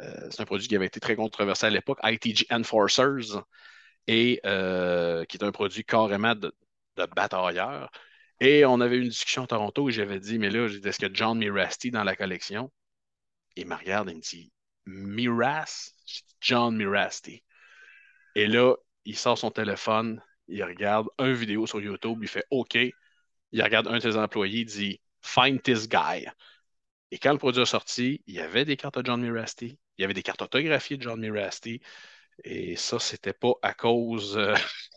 [0.00, 3.42] euh, c'est un produit qui avait été très controversé à l'époque, ITG Enforcers,
[4.08, 6.52] et qui est un produit carrément de,
[7.14, 7.90] batailleur.
[8.40, 11.12] Et on avait eu une discussion à Toronto où j'avais dit, mais là, est-ce que
[11.12, 12.70] John Mirasti dans la collection?
[13.56, 14.52] Il me regarde et me dit,
[14.86, 15.92] Miras?
[16.40, 17.42] John Mirasti.
[18.36, 18.74] Et là,
[19.06, 22.74] il sort son téléphone, il regarde une vidéo sur YouTube, il fait OK.
[22.74, 26.26] Il regarde un de ses employés, il dit Find this guy.
[27.10, 30.02] Et quand le produit est sorti, il y avait des cartes de John Mirasti, il
[30.02, 31.80] y avait des cartes autographiées de John Mirasti.
[32.44, 34.36] Et ça, c'était pas à cause.
[34.36, 34.54] Euh,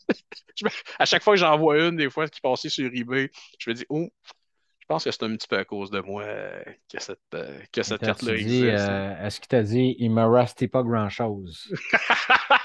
[1.00, 3.74] à chaque fois que j'en vois une, des fois qui passait sur eBay, je me
[3.74, 4.10] dis, oh,
[4.82, 7.58] je pense que c'est un petit peu à cause de moi euh, que cette, euh,
[7.72, 8.64] que cette carte-là existe.
[8.66, 11.74] Est-ce qu'il t'a dit, il me restait pas grand-chose?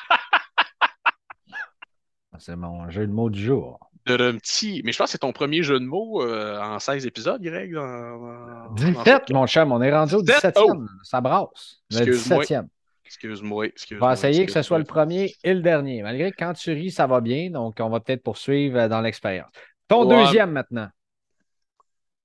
[2.39, 3.79] C'est mon jeu de mots du jour.
[4.07, 4.83] De petit.
[4.85, 7.73] Mais je pense que c'est ton premier jeu de mots euh, en 16 épisodes, Greg.
[7.73, 9.73] Dans, 17, mon chum.
[9.73, 10.87] On est rendu au 17e.
[11.03, 11.83] Ça brasse.
[11.91, 12.67] Le 17e.
[13.07, 13.67] Excuse-moi.
[13.67, 16.03] Excuse on va essayer que ce soit le premier et le dernier.
[16.03, 17.51] Malgré que quand tu ris, ça va bien.
[17.51, 19.51] Donc, on va peut-être poursuivre euh, dans l'expérience.
[19.89, 20.89] Ton deuxième maintenant.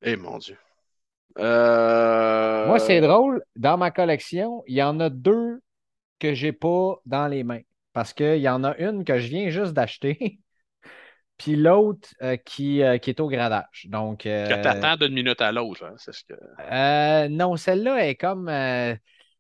[0.01, 0.57] Eh mon Dieu.
[1.37, 3.43] Euh, Moi, c'est drôle.
[3.55, 5.61] Dans ma collection, il y en a deux
[6.19, 7.61] que je n'ai pas dans les mains
[7.93, 10.39] parce qu'il y en a une que je viens juste d'acheter,
[11.37, 13.87] puis l'autre euh, qui, euh, qui, est au gradage.
[13.87, 17.27] Donc, euh, que tu attends d'une minute à l'autre, hein, c'est ce que.
[17.27, 18.49] non, celle-là est comme.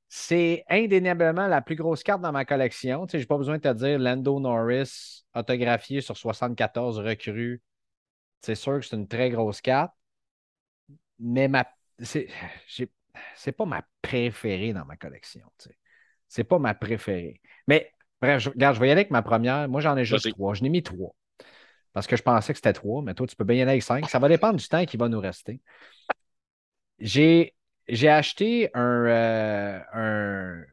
[0.07, 3.05] c'est indéniablement la plus grosse carte dans ma collection.
[3.05, 7.61] Tu sais, je n'ai pas besoin de te dire Lando Norris autographié sur 74 recrues.
[8.41, 9.93] C'est sûr que c'est une très grosse carte.
[11.19, 11.65] Mais ma.
[11.99, 15.45] C'est pas ma préférée dans ma collection.
[15.57, 15.75] Tu sais.
[16.29, 17.41] C'est pas ma préférée.
[17.67, 19.67] Mais Bref, je, regarde, je vais y aller avec ma première.
[19.69, 20.53] Moi, j'en ai juste trois.
[20.53, 21.15] Je n'ai mis trois.
[21.93, 23.83] Parce que je pensais que c'était trois, mais toi, tu peux bien y aller avec
[23.83, 24.09] cinq.
[24.09, 25.61] Ça va dépendre du temps qui va nous rester.
[26.99, 27.55] J'ai,
[27.87, 30.63] j'ai acheté un, euh, un,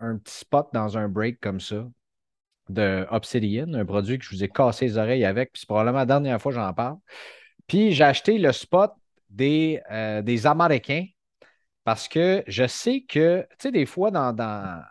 [0.00, 1.88] un, petit spot dans un break comme ça
[2.68, 5.98] de Obsidian, un produit que je vous ai cassé les oreilles avec, puis c'est probablement
[5.98, 6.98] la dernière fois que j'en parle.
[7.66, 8.92] Puis j'ai acheté le spot
[9.28, 11.06] des, euh, des Américains
[11.84, 14.82] parce que je sais que, tu sais, des fois, dans, dans,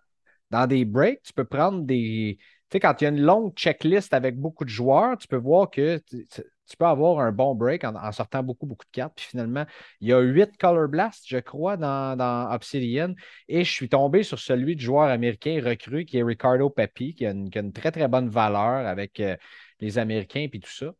[0.51, 2.37] dans des breaks, tu peux prendre des.
[2.39, 5.37] Tu sais, quand il y a une longue checklist avec beaucoup de joueurs, tu peux
[5.37, 9.13] voir que tu, peux avoir un bon break en, sortant beaucoup, beaucoup de cartes.
[9.15, 9.65] Puis finalement,
[10.01, 13.15] il y a huit Color Blast, je crois, dans, Obsidian.
[13.47, 17.25] Et je suis tombé sur celui de joueur américain recru qui est Ricardo Pepi, qui
[17.25, 19.35] a une, très, très bonne valeur avec euh,
[19.79, 20.93] les Américains et tout ça.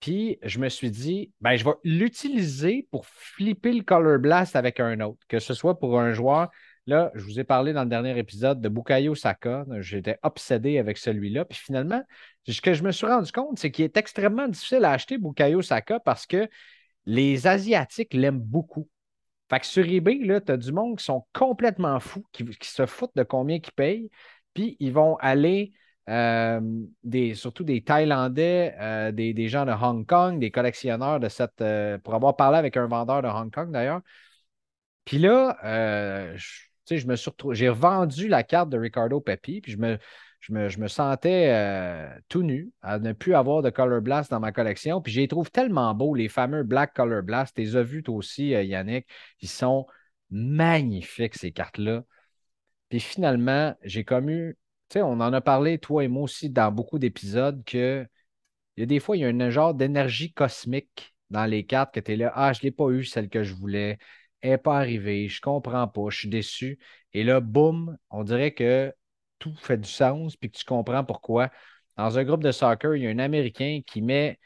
[0.00, 4.80] Puis je me suis dit, ben, je vais l'utiliser pour flipper le Color Blast avec
[4.80, 6.48] un autre, que ce soit pour un joueur
[6.86, 9.64] Là, je vous ai parlé dans le dernier épisode de Bukayo Saka.
[9.80, 11.44] J'étais obsédé avec celui-là.
[11.44, 12.02] Puis finalement,
[12.48, 15.62] ce que je me suis rendu compte, c'est qu'il est extrêmement difficile à acheter Bukayo
[15.62, 16.48] Saka parce que
[17.06, 18.88] les Asiatiques l'aiment beaucoup.
[19.50, 23.16] Fait que sur eBay, tu as du monde qui sont complètement fous, qui, se foutent
[23.16, 24.10] de combien ils payent,
[24.54, 25.72] puis ils vont aller
[26.08, 26.60] euh,
[27.02, 31.60] des, surtout des Thaïlandais, euh, des, gens de Hong Kong, des collectionneurs de cette.
[31.60, 34.00] Euh, pour avoir parlé avec un vendeur de Hong Kong d'ailleurs.
[35.04, 35.56] Puis là,
[36.36, 37.14] je, je me
[37.54, 39.98] j'ai revendu la carte de Ricardo Pepi, puis je me,
[40.40, 45.00] je me, sentais tout nu à ne plus avoir de Color Blast dans ma collection.
[45.00, 47.54] Puis je les trouve tellement beaux, les fameux Black Color Blast.
[47.54, 49.06] Tu les as vus toi aussi, Yannick.
[49.40, 49.86] Ils sont
[50.30, 52.04] magnifiques, ces cartes-là.
[52.88, 54.56] Puis finalement, j'ai comme eu
[54.92, 58.06] sais, on en a parlé, toi et moi aussi, dans beaucoup d'épisodes, que
[58.76, 61.94] il y a des fois, il y a un genre d'énergie cosmique dans les cartes
[61.94, 62.32] que tu es là.
[62.34, 63.98] Ah, je ne l'ai pas eu, celle que je voulais.
[64.42, 65.28] N'est pas arrivée.
[65.28, 66.08] Je comprends pas.
[66.10, 66.78] Je suis déçu.
[67.12, 68.94] Et là, boum, on dirait que
[69.38, 71.50] tout fait du sens puis que tu comprends pourquoi.
[71.96, 74.38] Dans un groupe de soccer, il y a un Américain qui met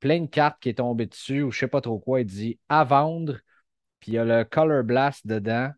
[0.00, 2.20] plein de cartes qui est tombé dessus ou je ne sais pas trop quoi.
[2.20, 3.38] Il dit à vendre.
[4.00, 5.70] Puis il y a le Color Blast dedans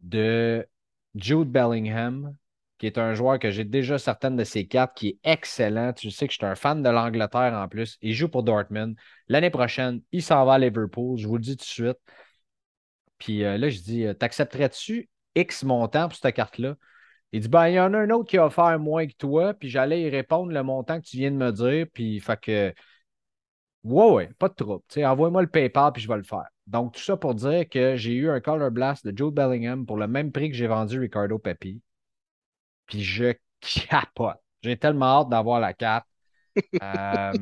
[0.00, 0.66] de
[1.14, 2.36] Jude Bellingham
[2.78, 5.92] qui est un joueur que j'ai déjà certaines de ses cartes, qui est excellent.
[5.92, 7.98] Tu sais que je suis un fan de l'Angleterre en plus.
[8.02, 8.96] Il joue pour Dortmund.
[9.28, 11.16] L'année prochaine, il s'en va à Liverpool.
[11.18, 11.98] Je vous le dis tout de suite.
[13.18, 16.76] Puis euh, là, je dis, euh, t'accepterais-tu X montant pour cette carte-là?
[17.32, 19.54] Il dit, ben, il y en a un autre qui a offert moins que toi,
[19.54, 22.74] puis j'allais y répondre le montant que tu viens de me dire, puis fait que,
[23.84, 24.82] ouais, ouais, pas de trouble.
[24.96, 26.46] Envoie-moi le PayPal, puis je vais le faire.
[26.66, 29.96] Donc, tout ça pour dire que j'ai eu un Color Blast de Joe Bellingham pour
[29.96, 31.82] le même prix que j'ai vendu Ricardo Pepi.
[32.86, 33.34] Puis je
[33.88, 34.38] capote.
[34.62, 36.06] J'ai tellement hâte d'avoir la carte.
[36.80, 37.32] Euh,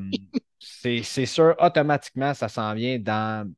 [0.58, 3.52] c'est sûr, automatiquement, ça s'en vient dans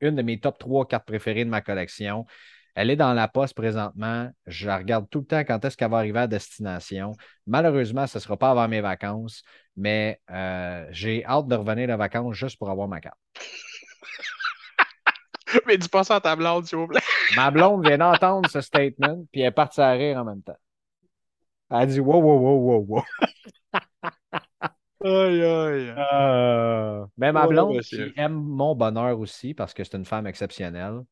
[0.00, 2.26] une de mes top 3 cartes préférées de ma collection.
[2.74, 4.30] Elle est dans la poste présentement.
[4.46, 7.12] Je la regarde tout le temps quand est-ce qu'elle va arriver à destination.
[7.46, 9.42] Malheureusement, ce ne sera pas avant mes vacances,
[9.76, 13.16] mais euh, j'ai hâte de revenir de vacances juste pour avoir ma carte.
[15.66, 17.00] mais dis pas ça à ta blonde, s'il vous plaît.
[17.36, 20.58] ma blonde vient d'entendre ce statement, puis elle est partie à rire en même temps.
[21.70, 23.02] Elle dit wow, wow, wow, wow, wow.
[25.06, 25.94] Aïe, aïe.
[25.96, 31.02] Euh, mais ma blonde, qui aime mon bonheur aussi, parce que c'est une femme exceptionnelle,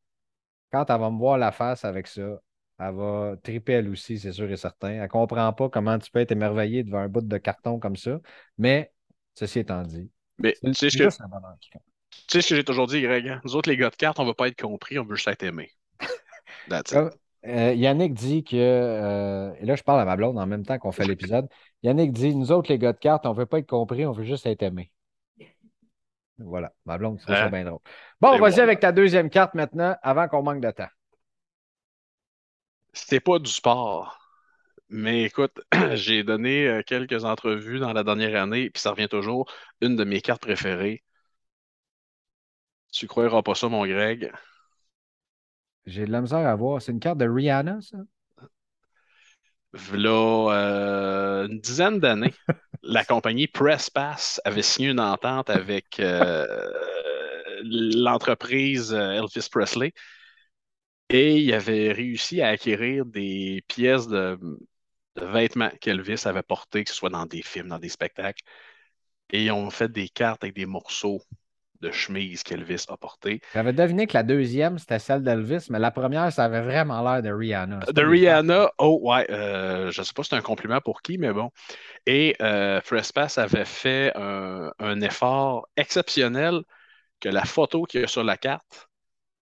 [0.71, 2.39] quand elle va me voir la face avec ça,
[2.79, 4.89] elle va triper elle aussi, c'est sûr et certain.
[4.89, 7.95] Elle ne comprend pas comment tu peux être émerveillé devant un bout de carton comme
[7.95, 8.19] ça.
[8.57, 8.91] Mais,
[9.33, 11.79] ceci étant dit, mais tu sais ce que, tu
[12.27, 13.27] sais ce que j'ai toujours dit, Greg.
[13.27, 13.41] Hein?
[13.45, 15.27] Nous autres, les gars de cartes, on ne veut pas être compris, on veut juste
[15.27, 15.71] être aimé.
[16.69, 17.13] That's it.
[17.47, 20.79] Euh, Yannick dit que, euh, et là je parle à ma blonde en même temps
[20.79, 21.47] qu'on fait l'épisode,
[21.83, 24.11] Yannick dit, nous autres les gars de cartes, on ne veut pas être compris, on
[24.11, 24.91] veut juste être aimé.
[26.39, 27.49] Voilà, ma blonde trouve ça hein?
[27.49, 27.79] bien drôle.
[28.19, 30.89] Bon, vas-y avec ta deuxième carte maintenant, avant qu'on manque de temps.
[32.93, 34.17] C'était pas du sport.
[34.89, 35.59] Mais écoute,
[35.93, 39.51] j'ai donné euh, quelques entrevues dans la dernière année, puis ça revient toujours.
[39.81, 41.03] Une de mes cartes préférées.
[42.91, 44.31] Tu croiras pas ça, mon Greg.
[45.87, 46.81] J'ai de la misère à voir.
[46.81, 47.97] C'est une carte de Rihanna, ça?
[49.93, 52.33] Là, euh, une dizaine d'années,
[52.83, 56.45] la compagnie PressPass avait signé une entente avec euh,
[57.63, 59.91] l'entreprise euh, Elvis Presley
[61.09, 64.37] et il avait réussi à acquérir des pièces de,
[65.15, 68.43] de vêtements qu'Elvis avait portées, que ce soit dans des films, dans des spectacles.
[69.31, 71.21] Et ils ont fait des cartes avec des morceaux
[71.81, 73.41] de chemise qu'Elvis a porté.
[73.53, 77.21] J'avais deviné que la deuxième, c'était celle d'Elvis, mais la première, ça avait vraiment l'air
[77.21, 77.79] de Rihanna.
[77.79, 81.17] De Rihanna, oh ouais, euh, je ne sais pas si c'est un compliment pour qui,
[81.17, 81.51] mais bon.
[82.05, 82.81] Et euh,
[83.37, 86.61] avait fait un, effort exceptionnel
[87.19, 88.89] que la photo qu'il y a sur la carte,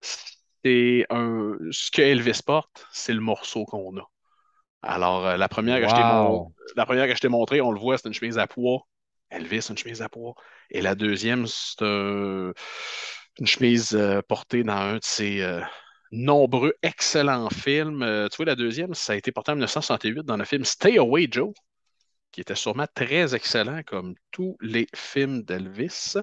[0.02, 4.10] c'est un, ce que Elvis porte, c'est le morceau qu'on a.
[4.82, 5.86] Alors, euh, la, première que
[6.76, 8.86] la première que je t'ai montrée, on le voit, c'est une chemise à poids
[9.34, 10.36] Elvis, une chemise à poids.
[10.70, 11.84] Et la deuxième, c'est
[13.40, 15.62] une chemise euh, portée dans un de ses euh,
[16.12, 18.04] nombreux excellents films.
[18.04, 20.98] Euh, tu vois, la deuxième, ça a été porté en 1968 dans le film Stay
[20.98, 21.54] Away Joe,
[22.32, 26.16] qui était sûrement très excellent comme tous les films d'Elvis.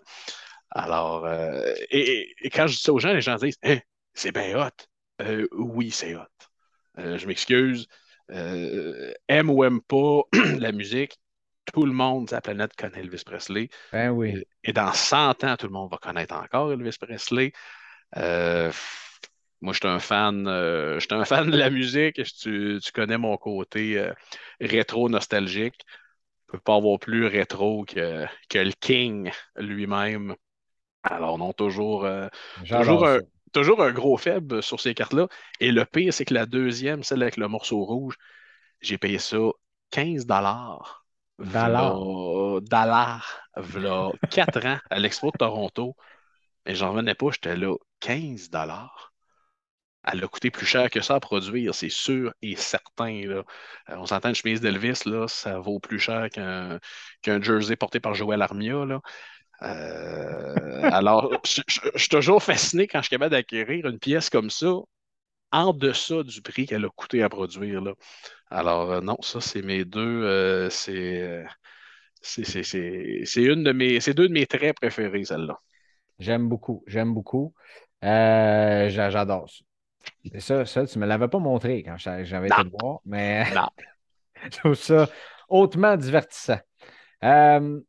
[0.70, 1.29] Alors,
[1.90, 3.79] et, quand je dis ça aux gens, les gens disent hein,
[4.14, 5.49] c'est bien hot.
[5.53, 6.20] oui, c'est hot.
[6.96, 7.88] je m'excuse.
[8.29, 10.23] aime ou aime pas
[10.59, 11.18] la musique,
[11.72, 13.68] tout le monde sur la planète connaît Elvis Presley.
[13.92, 14.44] Ben oui.
[14.64, 17.52] Et dans 100 ans, tout le monde va connaître encore Elvis Presley.
[18.16, 18.72] Euh,
[19.61, 22.22] moi, je suis un fan, euh, je un fan de la musique.
[22.40, 24.12] Tu, connais mon côté euh,
[24.61, 25.80] rétro-nostalgique.
[26.48, 30.35] Je ne peux pas avoir plus rétro que, que le King lui-même.
[31.02, 32.06] Alors, non, toujours,
[32.68, 33.20] toujours, un,
[33.52, 35.28] toujours un gros faible sur ces cartes-là.
[35.61, 38.16] Et le pire, c'est que la deuxième, celle avec le morceau rouge,
[38.80, 39.38] j'ai payé ça
[39.92, 40.99] 15 dollars
[41.40, 43.24] Dollar.
[43.57, 45.96] V'là 4 ans à l'Expo de Toronto.
[46.66, 49.12] Mais j'en revenais pas, j'étais là 15 dollars.
[50.05, 53.22] elle a coûté plus cher que ça à produire, c'est sûr et certain.
[53.26, 53.42] Euh,
[53.88, 58.42] on s'entend une chemise d'Elvis, là, ça vaut plus cher qu'un jersey porté par Joël
[58.42, 59.00] Armia.
[59.62, 60.55] Euh,
[60.90, 61.62] alors, je,
[61.96, 64.74] suis toujours fasciné quand je suis capable d'acquérir une pièce comme ça
[65.52, 67.80] en deçà du prix qu'elle a coûté à produire.
[67.80, 67.94] Là.
[68.50, 70.68] Alors, euh, non, ça, c'est mes deux.
[70.70, 71.44] c'est
[72.22, 74.00] c'est une de mes.
[74.00, 75.58] C'est deux de mes traits préférés, celle-là.
[76.18, 76.84] J'aime beaucoup.
[76.86, 77.54] J'aime beaucoup.
[78.02, 79.64] J'adore ça.
[80.38, 83.44] Ça, ça, tu ne me l'avais pas montré quand j'avais été le voir, mais
[84.44, 85.08] je trouve ça
[85.48, 86.58] hautement divertissant.
[87.24, 87.80] Euh,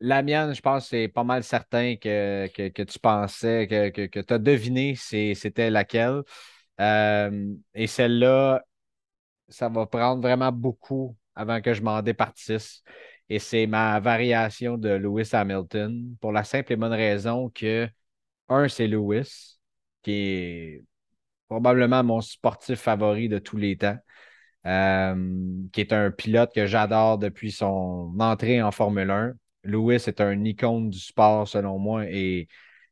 [0.00, 4.34] la mienne, je pense, c'est pas mal certain que, que, tu pensais, que, que, tu
[4.34, 6.22] as deviné c'était laquelle.
[6.80, 8.64] Euh, et celle-là,
[9.48, 12.82] ça va prendre vraiment beaucoup avant que je m'en départisse.
[13.28, 17.88] Et c'est ma variation de Lewis Hamilton pour la simple et bonne raison que,
[18.48, 19.58] un, c'est Lewis,
[20.02, 20.84] qui est
[21.48, 23.98] probablement mon sportif favori de tous les temps,
[24.66, 25.14] euh,
[25.72, 29.32] qui est un pilote que j'adore depuis son entrée en Formule 1.
[29.64, 32.48] Lewis est un icône du sport, selon moi, et,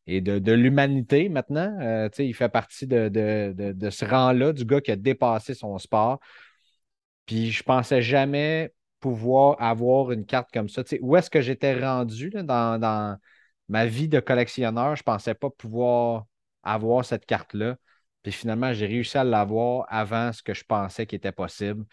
[0.07, 1.79] et de, l'humanité maintenant.
[1.81, 6.19] Euh, il fait partie de, de ce rang-là, du gars qui a dépassé son sport.
[7.27, 10.83] Puis je pensais jamais pouvoir avoir une carte comme ça.
[11.01, 13.19] où est-ce que j'étais rendu dans, dans,
[13.69, 14.97] ma vie de collectionneur?
[14.97, 16.27] Je ne pensais pas pouvoir
[16.63, 17.77] avoir cette carte-là.
[18.23, 21.85] Puis finalement, j'ai réussi à l'avoir avant ce que je pensais qui était possible.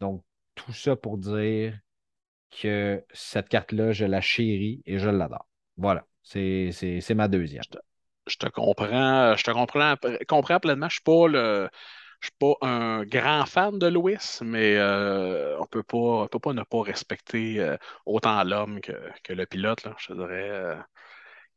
[0.00, 1.78] Donc, tout ça pour dire
[2.50, 5.48] que cette carte-là, je la chéris et je l'adore.
[5.76, 7.62] Voilà, c'est ma deuxième.
[8.26, 9.94] Je te, comprends, je te comprends,
[10.28, 10.88] comprends pleinement.
[10.88, 11.68] Je suis pas le.
[12.20, 16.52] Je suis pas un grand fan de Louis, mais euh, on peut pas, peut pas
[16.52, 19.86] ne pas respecter euh, autant l'homme que, le pilote.
[19.98, 20.76] Je dirais euh,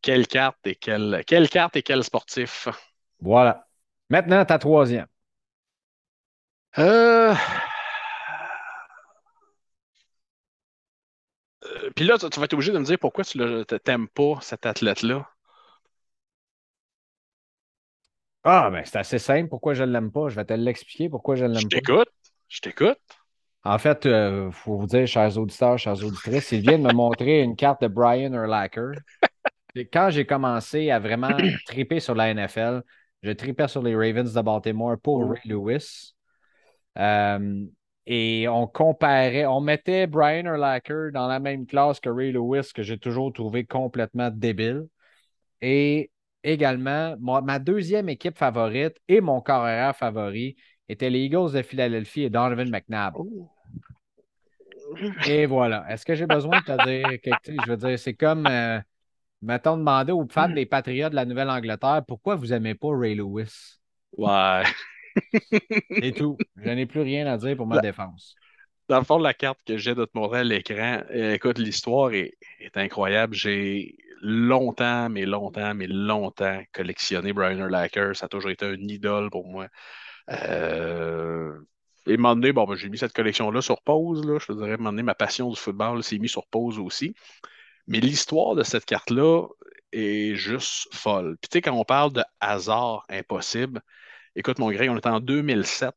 [0.01, 2.67] quelle carte et quelle, quelle carte et quel sportif.
[3.21, 3.67] Voilà.
[4.10, 5.07] Maintenant, ta troisième.
[6.77, 7.34] Euh...
[11.95, 15.27] puis là, tu vas être obligé de me dire pourquoi tu n'aimes pas cet athlète-là.
[18.43, 19.49] Ah, ben c'est assez simple.
[19.49, 20.30] Pourquoi je ne l'aime pas?
[20.30, 21.75] Je vais te l'expliquer pourquoi je ne l'aime pas.
[21.75, 22.10] Je t'écoute.
[22.47, 22.97] Je t'écoute.
[23.63, 26.93] En fait, il euh, faut vous dire, chers auditeurs, chers auditrices, il vient de me
[26.93, 28.97] montrer une carte de Brian Urlacher.
[29.93, 31.30] Quand j'ai commencé à vraiment
[31.67, 32.82] triper sur la NFL,
[33.21, 36.15] je tripais sur les Ravens de Baltimore pour Ray Lewis.
[36.97, 37.65] Euh,
[38.05, 42.83] et on comparait, on mettait Brian Urlacher dans la même classe que Ray Lewis, que
[42.83, 44.87] j'ai toujours trouvé complètement débile.
[45.61, 46.11] Et
[46.43, 50.55] également, ma deuxième équipe favorite et mon carrière favori
[50.89, 53.13] étaient les Eagles de Philadelphie et Donovan McNabb.
[55.27, 55.85] Et voilà.
[55.89, 58.47] Est-ce que j'ai besoin de te dire que, je veux dire, c'est comme.
[58.47, 58.79] Euh,
[59.41, 60.55] mettons, demander aux fans hmm.
[60.55, 63.79] des Patriots de la Nouvelle-Angleterre pourquoi vous n'aimez pas Ray Lewis?
[64.17, 64.63] Ouais.
[66.02, 66.38] C'est tout.
[66.58, 68.36] Je n'ai plus rien à dire pour ma défense.
[68.89, 72.36] Dans le fond, la carte que j'ai de te montrer à l'écran, écoute, l'histoire est,
[72.76, 73.34] incroyable.
[73.34, 78.12] J'ai longtemps, mais longtemps, mais longtemps collectionné Brian Urlacher.
[78.13, 79.67] Ça a toujours été un idole pour moi.
[80.30, 81.54] Euh...
[82.08, 84.26] Et un moment donné, bon, ben, j'ai mis cette collection-là sur pause.
[84.26, 84.39] Là.
[84.39, 86.80] Je te dirais, à un moment donné, ma passion du football s'est mise sur pause
[86.80, 87.13] aussi.
[87.88, 89.47] Mais l'histoire de cette carte-là
[89.91, 91.38] est juste folle.
[91.41, 93.82] Puis tu sais, quand on parle de hasard impossible,
[94.36, 95.94] écoute mon Greg, on est en 2007.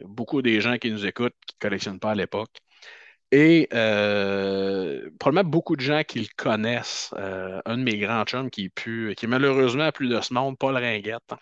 [0.00, 2.58] Il y a beaucoup des gens qui nous écoutent qui ne collectionnent pas à l'époque.
[3.32, 7.12] Et euh, probablement beaucoup de gens qui le connaissent.
[7.18, 10.76] Euh, un de mes grands chums qui, pu, qui malheureusement plus de ce monde, Paul
[10.76, 11.34] Ringuette.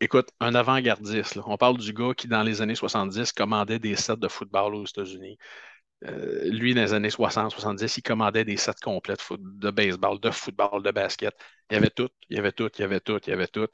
[0.00, 1.38] Écoute, un avant-gardiste.
[1.44, 4.86] On parle du gars qui, dans les années 70, commandait des sets de football aux
[4.86, 5.36] États-Unis.
[6.06, 10.82] Euh, lui, dans les années 60-70, il commandait des sets complets de, baseball, de football,
[10.82, 11.34] de basket.
[11.70, 13.46] Il y avait tout, il y avait tout, il y avait tout, il y avait
[13.46, 13.66] tout.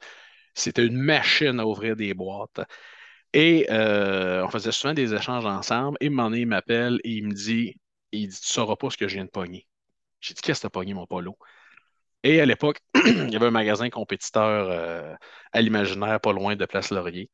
[0.57, 2.61] C'était une machine à ouvrir des boîtes.
[3.33, 5.97] Et euh, on faisait souvent des échanges ensemble.
[6.01, 7.79] Et moment il m'appelle et il me dit,
[8.11, 9.67] il dit, tu sauras pas ce que je viens de pogner.
[10.21, 11.37] J'ai dit, qu'est-ce que tu as pogné, mon polo?
[12.23, 15.15] Et à l'époque, il y avait un magasin compétiteur euh,
[15.53, 17.31] à l'imaginaire, pas loin de Place Laurier.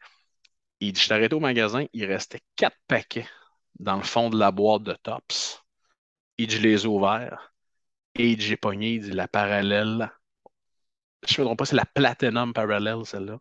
[0.81, 3.27] Il dit, je t'arrête au magasin, il restait quatre paquets
[3.79, 5.63] dans le fond de la boîte de Tops.
[6.37, 7.53] Et je les ai ouverts.
[8.15, 10.11] Et j'ai pogné dit, la parallèle.
[11.27, 13.39] Je ne me trompe pas, c'est la Platinum Parallel, celle-là.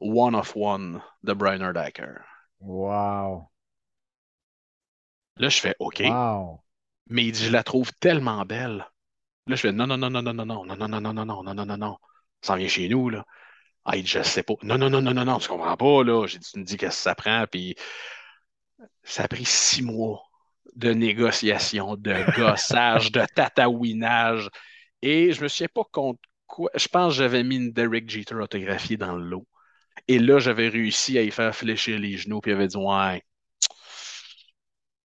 [0.00, 2.20] One of One de Brian Urdacher.
[2.60, 3.48] Wow.
[5.36, 6.00] Là, je fais OK.
[7.08, 8.86] Mais il dit, je la trouve tellement belle.
[9.46, 11.24] Là, je fais non, non, non, non, non, non, non, non, non, non, non, non,
[11.24, 11.96] non, non, non, non, non.
[12.40, 13.24] Ça vient chez nous, là.
[13.84, 14.54] Ah, il dit, je sais pas.
[14.62, 16.26] Non, non, non, non, non, non, tu comprends pas, là.
[16.26, 17.74] J'ai dit, tu me dis qu'est-ce que ça prend, puis
[19.02, 20.22] ça a pris six mois
[20.76, 24.48] de négociation, de gossage, de tatouinage.
[25.02, 26.20] Et je me souviens pas contre
[26.74, 29.46] Je pense que j'avais mis une Derek Jeter autographiée dans le lot.
[30.08, 33.22] Et là, j'avais réussi à y faire fléchir les genoux, puis il avait dit Ouais,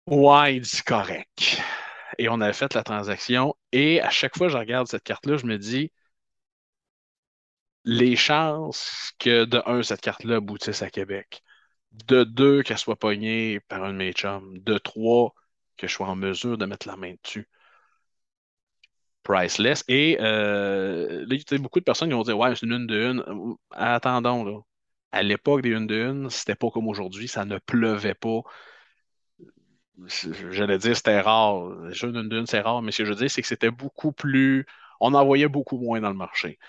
[0.08, 1.62] ouais, il correct.
[2.18, 3.56] Et on avait fait la transaction.
[3.72, 5.92] Et à chaque fois que je regarde cette carte-là, je me dis
[7.86, 11.44] les chances que, de un, cette carte-là aboutisse à Québec,
[11.92, 15.34] de deux, qu'elle soit pognée par un de mes chums, de trois,
[15.78, 17.48] que je sois en mesure de mettre la main dessus.
[19.26, 19.84] Priceless.
[19.88, 22.74] Et euh, là, il y a beaucoup de personnes qui vont dire Ouais, c'est une
[22.74, 23.56] une de une.
[23.72, 24.60] Attendons, là.
[25.12, 28.42] À l'époque des une de une, c'était pas comme aujourd'hui, ça ne pleuvait pas.
[30.52, 31.70] J'allais dire c'était rare.
[31.90, 33.72] Les une de une, c'est rare, mais ce que je veux dire, c'est que c'était
[33.72, 34.66] beaucoup plus.
[35.00, 36.60] On en voyait beaucoup moins dans le marché.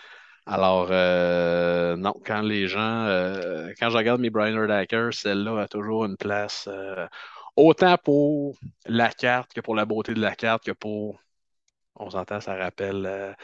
[0.47, 5.69] Alors, euh, non, quand les gens, euh, quand je regarde mes Brian Hacker, celle-là a
[5.69, 6.69] toujours une place,
[7.57, 11.21] autant pour la carte que pour la beauté de la carte, que pour,
[11.99, 13.35] on s'entend, ça rappelle,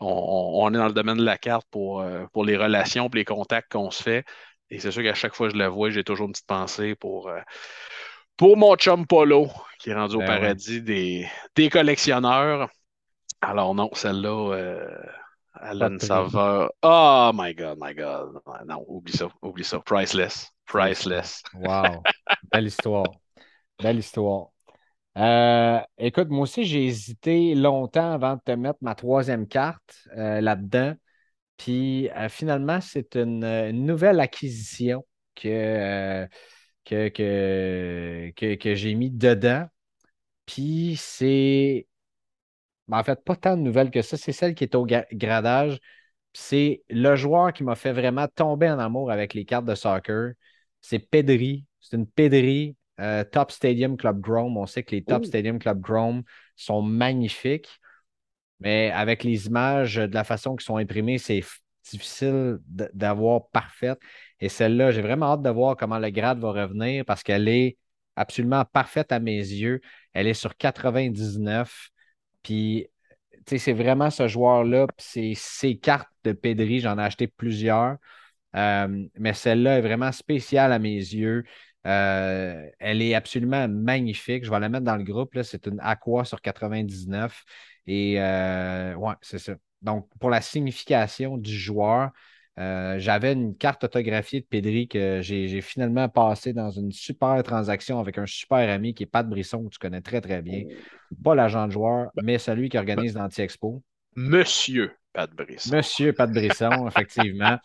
[0.00, 3.72] on, est dans le domaine de la carte pour, pour les relations, pour les contacts
[3.72, 4.24] qu'on se fait.
[4.70, 6.94] Et c'est sûr qu'à chaque fois que je la vois, j'ai toujours une petite pensée
[6.94, 7.30] pour,
[8.36, 9.48] pour mon chum Polo,
[9.78, 12.68] qui est rendu au ben paradis des, des collectionneurs.
[13.40, 14.86] Alors non, celle-là
[15.54, 16.70] Alan Saveur.
[16.82, 18.40] Oh my God, my God.
[18.66, 19.80] Non, oublie ça, oublie ça.
[19.80, 20.50] Priceless.
[20.66, 21.42] Priceless.
[21.54, 22.02] Wow.
[22.52, 23.06] Belle histoire.
[23.78, 24.48] Belle histoire.
[25.18, 30.40] Euh, écoute, moi aussi, j'ai hésité longtemps avant de te mettre ma troisième carte euh,
[30.40, 30.94] là-dedans.
[31.56, 36.26] Puis euh, finalement, c'est une, nouvelle acquisition que,
[36.84, 39.66] que, que, que j'ai mis dedans.
[40.46, 41.88] Puis c'est
[42.88, 44.16] ben, en fait, pas tant de nouvelles que ça.
[44.16, 45.78] C'est celle qui est au gradage.
[46.32, 50.32] C'est le joueur qui m'a fait vraiment tomber en amour avec les cartes de soccer.
[50.80, 51.66] C'est Pedri.
[51.80, 54.56] C'est une Pedri euh, Top Stadium Club Chrome.
[54.56, 56.22] On sait que les Top Stadium Club Chrome
[56.56, 57.80] sont magnifiques.
[58.60, 61.42] Mais avec les images, de la façon qu'ils sont imprimées, c'est
[61.90, 63.98] difficile d'avoir parfaite.
[64.38, 67.78] Et celle-là, j'ai vraiment hâte de voir comment le grade va revenir parce qu'elle est
[68.16, 69.80] absolument parfaite à mes yeux.
[70.12, 71.88] Elle est sur 99.
[72.42, 72.86] Puis,
[73.32, 74.86] tu sais, c'est vraiment ce joueur-là.
[74.98, 77.96] C'est ces cartes de Pedri, j'en ai acheté plusieurs.
[78.56, 81.44] Euh, mais celle-là est vraiment spéciale à mes yeux.
[81.86, 84.44] Euh, elle est absolument magnifique.
[84.44, 85.38] Je vais la mettre dans le groupe.
[85.42, 87.44] C'est une Aqua sur 99.
[87.86, 89.54] Et euh, ouais, c'est ça.
[89.82, 92.10] Donc, pour la signification du joueur,
[92.58, 97.98] euh, j'avais une carte autographiée de Pedri que j'ai finalement passée dans une super transaction
[97.98, 100.64] avec un super ami qui est Pat Brisson, que tu connais très, très bien.
[101.24, 103.82] Pas l'agent de joueur, mais celui qui organise l'Anti-Expo.
[104.16, 105.76] Monsieur Pat Brisson.
[105.76, 107.58] Monsieur Pat Brisson, effectivement,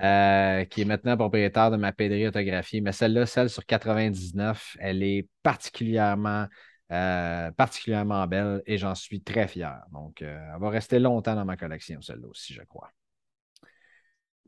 [0.00, 2.80] euh, qui est maintenant propriétaire de ma Pedri autographiée.
[2.80, 6.46] Mais celle-là, celle sur 99, elle est particulièrement,
[6.92, 9.82] euh, particulièrement belle et j'en suis très fier.
[9.92, 12.90] Donc, elle va rester longtemps dans ma collection, celle-là aussi, je crois.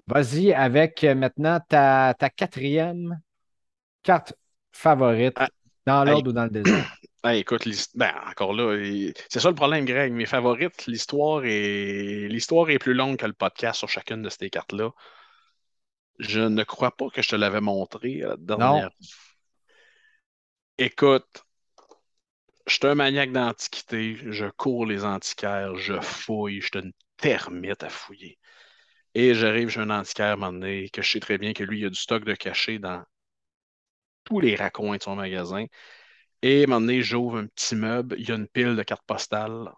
[0.06, 3.20] Vas-y avec euh, maintenant ta, quatrième
[4.02, 4.34] carte
[4.70, 5.48] favorite, ah,
[5.86, 6.84] dans l'ordre ou dans le désordre.
[7.32, 8.76] Écoute, ben, encore là,
[9.30, 10.12] c'est ça le problème, Greg.
[10.12, 12.28] Mes favorites, l'histoire est...
[12.28, 14.90] l'histoire est plus longue que le podcast sur chacune de ces cartes-là.
[16.18, 18.90] Je ne crois pas que je te l'avais montré la dernière.
[19.00, 19.06] Non.
[20.78, 21.44] Écoute,
[22.66, 27.82] je suis un maniaque d'antiquité, je cours les antiquaires, je fouille, je suis une termite
[27.82, 28.38] à fouiller.
[29.14, 31.62] Et j'arrive chez un antiquaire à un moment donné, que je sais très bien que
[31.62, 33.02] lui, il a du stock de cachet dans
[34.24, 35.66] tous les raccoins de son magasin.
[36.44, 38.82] Et à un moment donné, j'ouvre un petit meuble, il y a une pile de
[38.82, 39.72] cartes postales.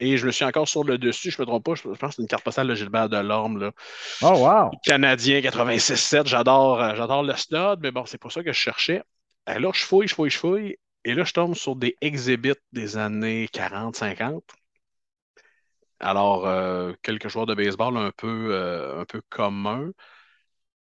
[0.00, 1.98] Et je me suis encore sur le dessus, je ne me trompe pas, je pense
[1.98, 3.58] que c'est une carte postale de Gilbert Delorme.
[3.58, 3.72] Là.
[4.22, 4.70] Oh, wow!
[4.82, 9.02] Canadien 86-7, j'adore, euh, j'adore le stud, mais bon, c'est pour ça que je cherchais.
[9.44, 10.76] Alors, je fouille, je fouille, je fouille.
[11.04, 14.40] Et là, je tombe sur des exhibits des années 40-50.
[16.00, 19.90] Alors, euh, quelques joueurs de baseball un peu, euh, un peu communs.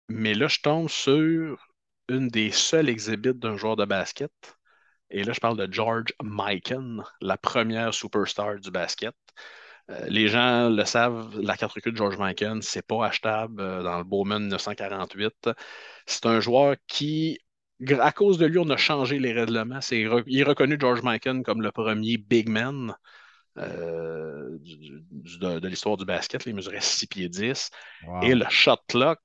[0.09, 1.69] Mais là, je tombe sur
[2.09, 4.33] une des seules exhibits d'un joueur de basket.
[5.13, 9.15] Et là, je parle de George Mikan, la première superstar du basket.
[9.91, 13.99] Euh, les gens le savent, la carte recul de George Mikan, c'est pas achetable dans
[13.99, 15.51] le Bowman 1948.
[16.07, 17.39] C'est un joueur qui,
[18.01, 19.81] à cause de lui, on a changé les règlements.
[19.91, 22.95] il est reconnu George Mikan comme le premier big man
[23.59, 26.47] euh, de, l'histoire du basket.
[26.47, 27.71] il mesurait 6 pieds 10.
[28.23, 29.21] Et le shot clock,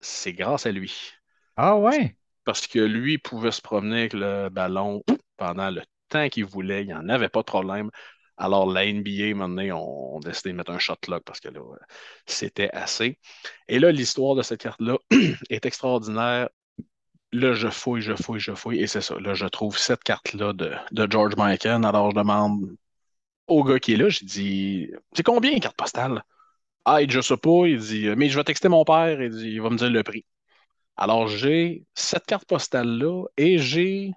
[0.00, 1.12] c'est grâce à lui.
[1.56, 2.16] Ah ouais?
[2.44, 5.02] Parce que lui pouvait se promener avec le ballon
[5.36, 6.82] pendant le temps qu'il voulait.
[6.82, 7.90] Il n'y en avait pas de problème.
[8.36, 11.60] Alors, la NBA, maintenant, on, on décidé de mettre un shot clock parce que là,
[12.26, 13.18] c'était assez.
[13.68, 14.98] Et là, l'histoire de cette carte-là
[15.50, 16.48] est extraordinaire.
[17.32, 19.18] Là, je fouille, je fouille, je fouille, et c'est ça.
[19.20, 20.74] Là, je trouve cette carte-là de,
[21.10, 21.84] George Michael.
[21.84, 22.76] Alors, je demande
[23.48, 26.24] au gars qui est là, j'ai dit C'est combien une carte postale
[26.84, 27.66] Ah, il dit Je sais pas.
[27.66, 29.20] Il dit Mais je vais texter mon père.
[29.22, 30.24] Il dit Il va me dire le prix.
[30.96, 34.12] Alors, j'ai cette carte postale-là et j'ai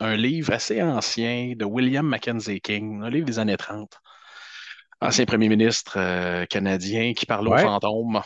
[0.00, 3.90] un livre assez ancien de William Mackenzie King, un livre des années 30.
[5.00, 8.22] Ancien premier ministre euh, canadien qui parlait aux fantômes.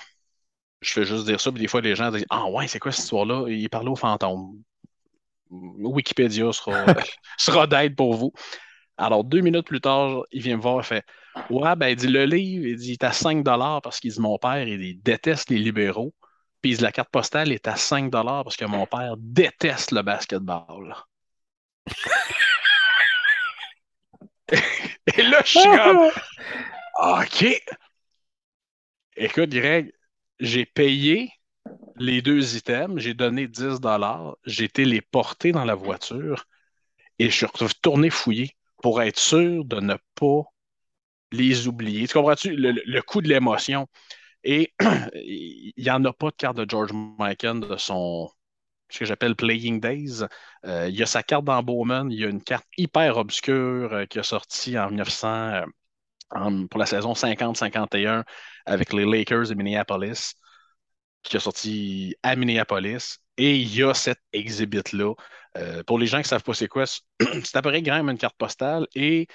[0.80, 2.92] Je fais juste dire ça, puis des fois, les gens disent Ah ouais, c'est quoi
[2.92, 4.62] cette histoire-là Il parlait aux fantômes.
[5.50, 6.86] Wikipédia sera,
[7.38, 8.32] sera d'aide pour vous.
[8.96, 11.04] Alors, deux minutes plus tard, il vient me voir et fait
[11.48, 14.20] Ouais, ben, il dit le livre, il dit, il est à 5 parce qu'il dit
[14.20, 16.14] mon père, il déteste les libéraux.
[16.62, 20.94] Puis la carte postale est à 5 parce que mon père déteste le basketball.
[24.52, 26.10] et là, je suis comme
[27.00, 27.46] OK.
[29.16, 29.92] Écoute, Greg,
[30.38, 31.32] j'ai payé
[31.96, 33.80] les deux items, j'ai donné 10
[34.46, 36.46] j'ai été les porter dans la voiture
[37.18, 40.42] et je suis retourné fouiller pour être sûr de ne pas
[41.32, 42.08] les oublier.
[42.08, 42.56] Tu comprends-tu?
[42.56, 43.86] Le, coup de l'émotion?
[44.44, 44.72] Et
[45.14, 48.30] il n'y en a pas de carte de George Michael de son
[48.90, 50.24] ce que j'appelle Playing Days.
[50.66, 53.92] Euh, il y a sa carte dans Bowman, il y a une carte hyper obscure
[53.92, 55.64] euh, qui a sorti en 1900
[56.36, 58.24] euh, pour la saison 50-51
[58.66, 60.34] avec les Lakers de Minneapolis,
[61.22, 63.18] qui a sorti à Minneapolis.
[63.36, 65.14] Et il y a cette exhibit-là.
[65.86, 67.02] pour les gens qui ne savent pas c'est quoi, c'est
[67.56, 69.26] à peu près une carte postale et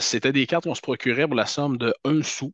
[0.00, 2.52] c'était des cartes qu'on se procurait pour la somme de 1 sou.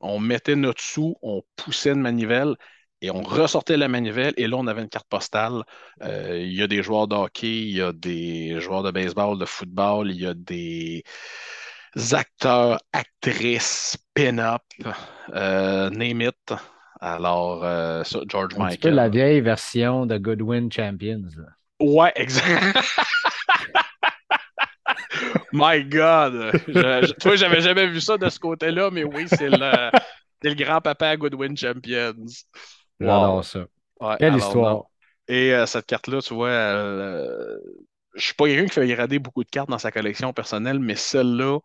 [0.00, 2.54] On mettait notre sou, on poussait une manivelle
[3.02, 5.62] et on ressortait la manivelle et là, on avait une carte postale.
[6.02, 9.38] Euh, il y a des joueurs de hockey, il y a des joueurs de baseball,
[9.38, 11.04] de football, il y a des
[12.12, 14.62] acteurs, actrices, pin-up,
[15.34, 16.54] euh, name it.
[17.00, 17.64] Alors,
[18.26, 18.78] George Michael.
[18.82, 21.28] C'est la vieille version de Goodwin Champions.
[21.80, 22.76] Ouais, exact.
[25.52, 26.52] My God!
[26.68, 29.90] Je, toi, j'avais jamais vu ça de ce côté-là, mais oui, c'est le,
[30.42, 32.14] le grand-papa Goodwin Champions.
[33.00, 33.42] Wow.
[33.42, 33.66] ça.
[34.18, 34.84] Quelle histoire!
[35.28, 37.56] Et euh, cette carte-là, tu vois, euh,
[38.14, 40.96] je suis pas quelqu'un qui fait grader beaucoup de cartes dans sa collection personnelle, mais
[40.96, 41.58] celle-là,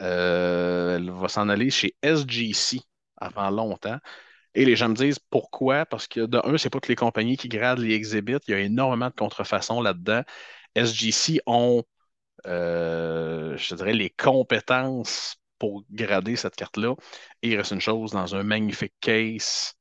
[0.00, 2.80] euh, elle va s'en aller chez SGC
[3.16, 3.98] avant longtemps.
[4.54, 5.86] Et les gens me disent pourquoi?
[5.86, 8.38] Parce que de un, c'est pas toutes les compagnies qui gradent les exhibits.
[8.48, 10.22] Il y a énormément de contrefaçons là-dedans.
[10.76, 11.84] SGC ont
[12.46, 16.94] euh, je dirais, les compétences pour grader cette carte-là.
[17.42, 19.74] Et il reste une chose dans un magnifique case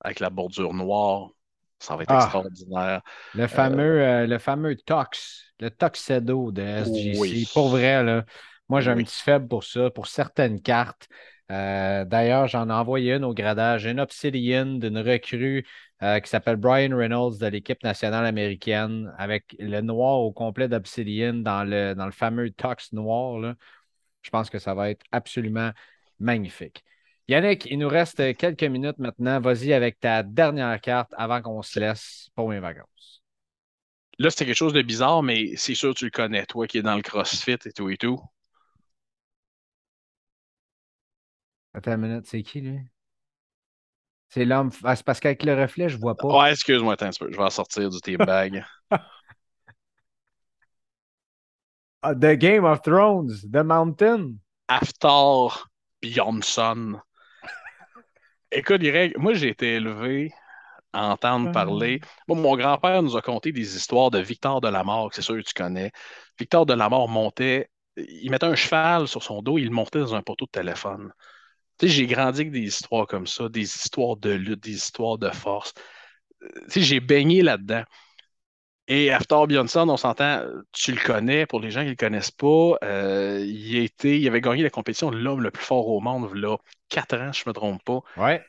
[0.00, 1.30] avec la bordure noire.
[1.78, 2.22] Ça va être ah.
[2.22, 3.00] extraordinaire.
[3.34, 7.48] Le fameux, euh, le fameux Tox, le Toxedo de SGC.
[7.54, 8.24] Pour vrai, là,
[8.68, 11.08] moi, j'ai un petit faible pour ça, pour certaines cartes.
[11.50, 15.66] Euh, d'ailleurs, j'en ai envoyé une au gradage, une Obsidian d'une recrue
[16.02, 21.34] euh, qui s'appelle Brian Reynolds de l'équipe nationale américaine avec le noir au complet d'Obsidian
[21.34, 23.56] dans le, fameux Tox noir.
[24.22, 25.72] Je pense que ça va être absolument
[26.20, 26.84] magnifique.
[27.26, 29.40] Yannick, il nous reste quelques minutes maintenant.
[29.40, 33.22] Vas-y avec ta dernière carte avant qu'on se laisse pour mes vacances.
[34.18, 36.78] Là, c'est quelque chose de bizarre, mais c'est sûr que tu le connais, toi qui
[36.78, 38.20] es dans le CrossFit et tout et tout.
[41.74, 42.80] Attends une minute, c'est qui, lui?
[44.28, 44.70] C'est l'homme.
[44.84, 46.28] Ah, c'est parce qu'avec le reflet, je vois pas.
[46.28, 47.30] Ouais, excuse-moi, attends un peu.
[47.32, 48.64] Je vais en sortir du tape bag.
[52.02, 54.38] Ah, The Game of Thrones, The Mountain.
[54.68, 55.48] After
[56.00, 56.98] Bjornsson.
[58.50, 60.32] Écoute, Greg, moi, j'ai été élevé
[60.92, 62.00] à entendre parler.
[62.26, 65.36] Moi, mon grand-père nous a conté des histoires de Victor de la Mort, c'est sûr
[65.36, 65.92] que tu connais.
[66.38, 70.14] Victor de la Mort montait, il mettait un cheval sur son dos, il montait dans
[70.14, 71.12] un poteau de téléphone
[71.88, 75.72] j'ai grandi avec des histoires comme ça, des histoires de lutte, des histoires de force.
[76.42, 77.84] Euh, j'ai baigné là-dedans.
[78.88, 82.32] Et After Bjornsson, on s'entend, tu le connais, pour les gens qui ne le connaissent
[82.32, 86.00] pas, euh, il, était, il avait gagné la compétition de l'homme le plus fort au
[86.00, 86.56] monde, là,
[86.88, 88.00] 4 ans, je ne me trompe pas.
[88.16, 88.44] Ouais.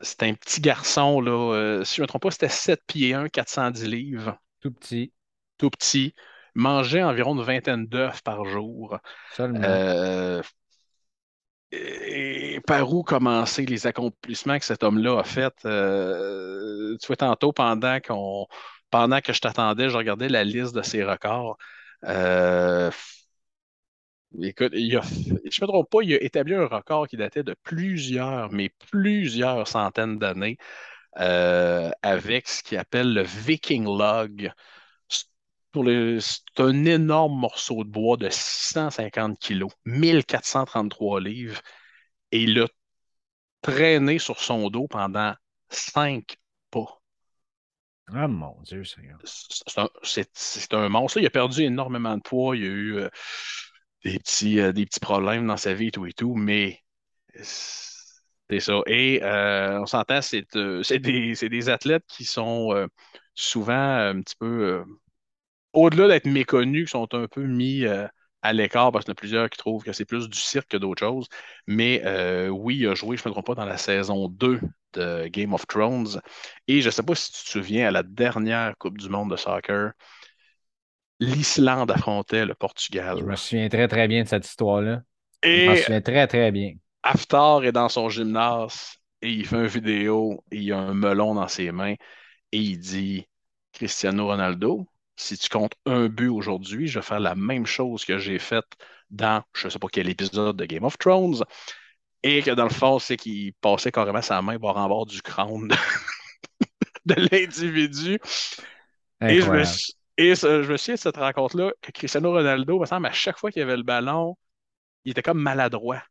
[0.00, 3.14] C'était un petit garçon, là, euh, si je ne me trompe pas, c'était 7 pieds
[3.14, 4.36] 1, 410 livres.
[4.60, 5.12] Tout petit.
[5.58, 6.14] Tout petit.
[6.56, 8.98] Mangeait environ une vingtaine d'œufs par jour.
[9.32, 9.60] Seulement
[12.66, 15.54] par où commencer les accomplissements que cet homme-là a fait?
[15.64, 21.58] Euh, tu vois, tantôt, pendant, que je t'attendais, je regardais la liste de ses records.
[22.04, 22.90] Euh,
[24.42, 28.52] écoute, je ne me trompe pas, il a établi un record qui datait de plusieurs,
[28.52, 30.58] mais plusieurs centaines d'années
[31.20, 34.52] euh, avec ce qu'il appelle le Viking Log.
[35.74, 41.60] C'est un énorme morceau de bois de 650 kilos, 1433 livres,
[42.30, 42.68] et il l'a
[43.62, 45.34] traîné sur son dos pendant
[45.70, 46.36] cinq
[46.70, 47.00] pas.
[48.12, 51.18] Ah mon Dieu, c'est un, monstre.
[51.18, 52.56] Il a perdu énormément de poids.
[52.56, 53.08] Il a eu euh,
[54.04, 56.80] des, petits, euh, des petits problèmes dans sa vie et tout et tout, mais
[57.42, 58.80] C'est ça.
[58.86, 62.88] Et euh, on s'entend, c'est des, des, athlètes qui sont
[63.34, 64.84] souvent un petit peu
[65.74, 67.84] au-delà d'être méconnus, qui sont un peu mis
[68.44, 70.68] à l'écart parce qu'il y en a plusieurs qui trouvent que c'est plus du cirque
[70.68, 71.28] que d'autres choses.
[71.66, 74.60] Mais euh, oui, il a joué, je ne me trompe pas, dans la saison 2
[74.92, 76.20] de Game of Thrones.
[76.68, 79.30] Et je ne sais pas si tu te souviens, à la dernière Coupe du Monde
[79.30, 79.92] de soccer,
[81.20, 83.16] l'Islande affrontait le Portugal.
[83.18, 85.02] Je me souviens très, très bien de cette histoire-là.
[85.42, 86.74] Et je me souviens très, très bien.
[87.02, 91.34] Haftar est dans son gymnase et il fait une vidéo et il a un melon
[91.34, 91.94] dans ses mains
[92.52, 93.26] et il dit
[93.72, 94.86] Cristiano Ronaldo,
[95.16, 98.64] si tu comptes un but aujourd'hui, je vais faire la même chose que j'ai faite
[99.10, 101.44] dans je ne sais pas quel épisode de Game of Thrones.
[102.22, 105.20] Et que dans le fond, c'est qu'il passait carrément sa main bord en bord du
[105.20, 105.68] crâne
[107.04, 108.18] de, l'individu.
[109.20, 109.62] Et je me,
[110.16, 113.50] et je me souviens de cette rencontre-là que Cristiano Ronaldo, me semble, à chaque fois
[113.50, 114.36] qu'il avait le ballon,
[115.04, 116.02] il était comme maladroit.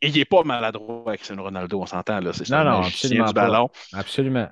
[0.00, 2.20] il, n'est pas maladroit, Cristiano Ronaldo, on s'entend.
[2.20, 2.32] là.
[2.32, 3.68] C'est non, non, absolument du ballon.
[3.92, 4.48] Absolument.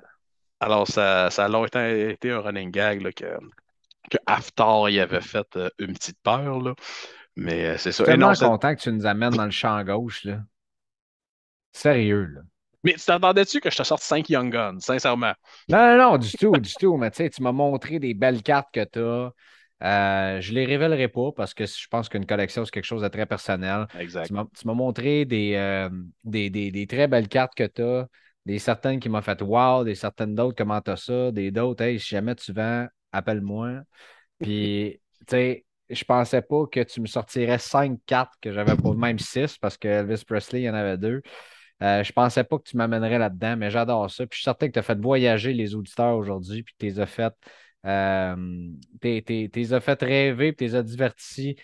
[0.63, 3.37] Alors, ça, ça a longtemps été un running gag que,
[4.09, 6.61] que Aftar y avait fait euh, une petite peur.
[6.61, 6.73] Là.
[7.35, 8.05] Mais euh, c'est ça.
[8.05, 10.23] Je suis tellement content que tu nous amènes dans le champ gauche.
[10.23, 10.39] Là.
[11.73, 12.41] Sérieux, là.
[12.85, 15.33] Mais tu t'attendais-tu que je te sorte 5 Young Guns, sincèrement?
[15.69, 16.97] Non, non, non, du tout, du tout.
[16.97, 19.31] Mais tu sais, tu m'as montré des belles cartes que tu as.
[19.85, 23.01] Euh, je ne les révélerai pas parce que je pense qu'une collection, c'est quelque chose
[23.01, 23.87] de très personnel.
[23.99, 24.27] Exact.
[24.27, 24.33] Tu
[24.67, 25.89] m'as montré des,
[26.23, 28.07] des, des, des, très belles cartes que tu as.
[28.45, 31.99] Des certaines qui m'ont fait wow, des certaines d'autres, comment t'as ça, des d'autres, hey,
[31.99, 33.81] si jamais tu vends, appelle-moi.
[34.39, 38.93] Puis, tu sais, je pensais pas que tu me sortirais cinq cartes que j'avais pas,
[38.93, 41.21] même six, parce que Elvis Presley, il y en avait deux.
[41.81, 44.25] Euh, je pensais pas que tu m'amènerais là-dedans, mais j'adore ça.
[44.25, 46.99] Puis je suis certain que tu as fait voyager les auditeurs aujourd'hui, puis tu les
[46.99, 47.33] as fait,
[47.85, 48.35] euh,
[49.03, 51.57] as fait rêver, puis tu les as divertis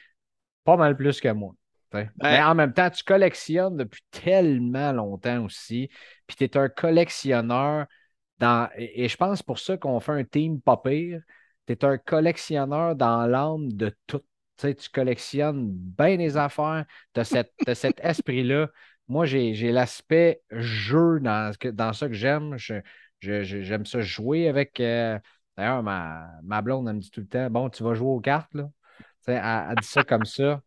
[0.63, 1.53] pas mal plus que moi.
[1.93, 5.89] Mais en même temps, tu collectionnes depuis tellement longtemps aussi.
[6.27, 7.87] Puis tu es un collectionneur
[8.37, 8.69] dans.
[8.77, 11.21] Et, je pense pour ça qu'on fait un team pas pire.
[11.67, 14.21] Tu es un collectionneur dans l'âme de tout.
[14.57, 16.85] tu collectionnes bien les affaires.
[17.13, 18.69] Tu as, cet esprit-là.
[19.07, 22.55] Moi, j'ai l'aspect jeu dans, dans ça que j'aime.
[23.19, 24.79] J'aime ça jouer avec.
[24.79, 25.17] Euh,
[25.57, 28.19] d'ailleurs, ma, ma blonde, elle me dit tout le temps Bon, tu vas jouer aux
[28.21, 28.69] cartes, là.
[29.27, 29.35] Elle,
[29.71, 30.61] elle dit ça comme ça.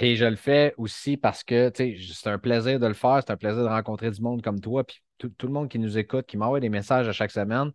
[0.00, 3.36] Et je le fais aussi parce que c'est un plaisir de le faire, c'est un
[3.36, 6.36] plaisir de rencontrer du monde comme toi, puis tout, le monde qui nous écoute, qui
[6.36, 7.72] m'envoie des messages à chaque semaine.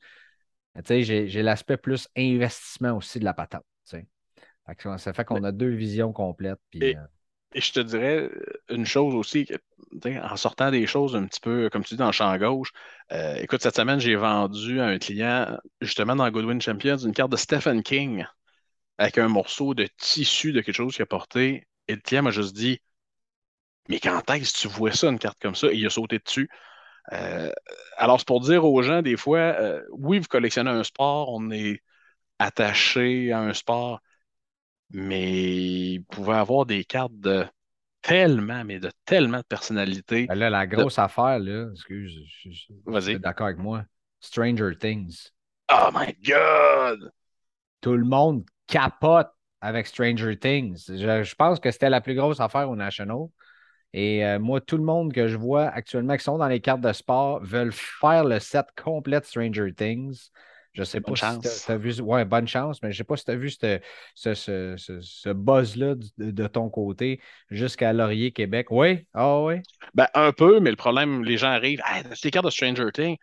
[0.87, 3.65] J'ai l'aspect plus investissement aussi de la patente.
[3.83, 6.59] Ça fait qu'on a deux visions complètes.
[6.69, 6.99] Puis, euh,
[7.53, 8.29] et, je te dirais
[8.69, 9.45] une chose aussi,
[10.05, 12.71] en sortant des choses un petit peu, comme tu dis, dans le champ gauche,
[13.11, 17.31] euh, écoute, cette semaine, j'ai vendu à un client, justement dans Goodwin Champions, une carte
[17.31, 18.25] de Stephen King
[18.97, 22.31] avec un morceau de tissu de quelque chose qu'il a porté et le client m'a
[22.31, 22.81] juste dit
[23.89, 25.67] Mais quand est-ce que tu vois ça, une carte comme ça?
[25.67, 26.49] Et il a sauté dessus.
[27.11, 27.51] Euh,
[27.97, 31.51] alors, c'est pour dire aux gens, des fois, euh, oui, vous collectionnez un sport, on
[31.51, 31.81] est
[32.39, 34.01] attaché à un sport,
[34.89, 37.45] mais vous pouvez avoir des cartes de
[38.01, 40.27] tellement, mais de tellement de personnalités.
[40.27, 43.83] Ben là, la grosse affaire, là, excuse, je, suis d'accord avec moi.
[44.19, 45.31] Stranger Things.
[45.71, 47.11] Oh my God!
[47.81, 49.31] Tout le monde capote
[49.63, 50.87] avec Stranger Things.
[50.89, 53.27] Je, pense que c'était la plus grosse affaire au National.
[53.93, 56.81] Et euh, moi, tout le monde que je vois actuellement qui sont dans les cartes
[56.81, 60.29] de sport veulent faire le set complet de Stranger Things.
[60.73, 62.01] Je ne sais pas si tu as, vu.
[62.01, 63.79] Ouais, bonne chance, mais je ne sais pas si tu as vu ce,
[64.15, 68.67] ce, buzz-là de, ton côté jusqu'à Laurier, Québec.
[68.69, 69.07] Oui?
[69.13, 69.61] Ah oui?
[69.93, 71.81] Ben, un peu, mais le problème, les gens arrivent.
[72.15, 73.17] c'est les cartes de Stranger Things.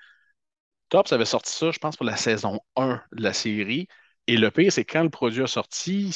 [0.89, 3.89] Tops avait sorti ça, je pense, pour la saison 1 de la série.
[4.27, 6.13] Et le pire, c'est quand le produit a sorti,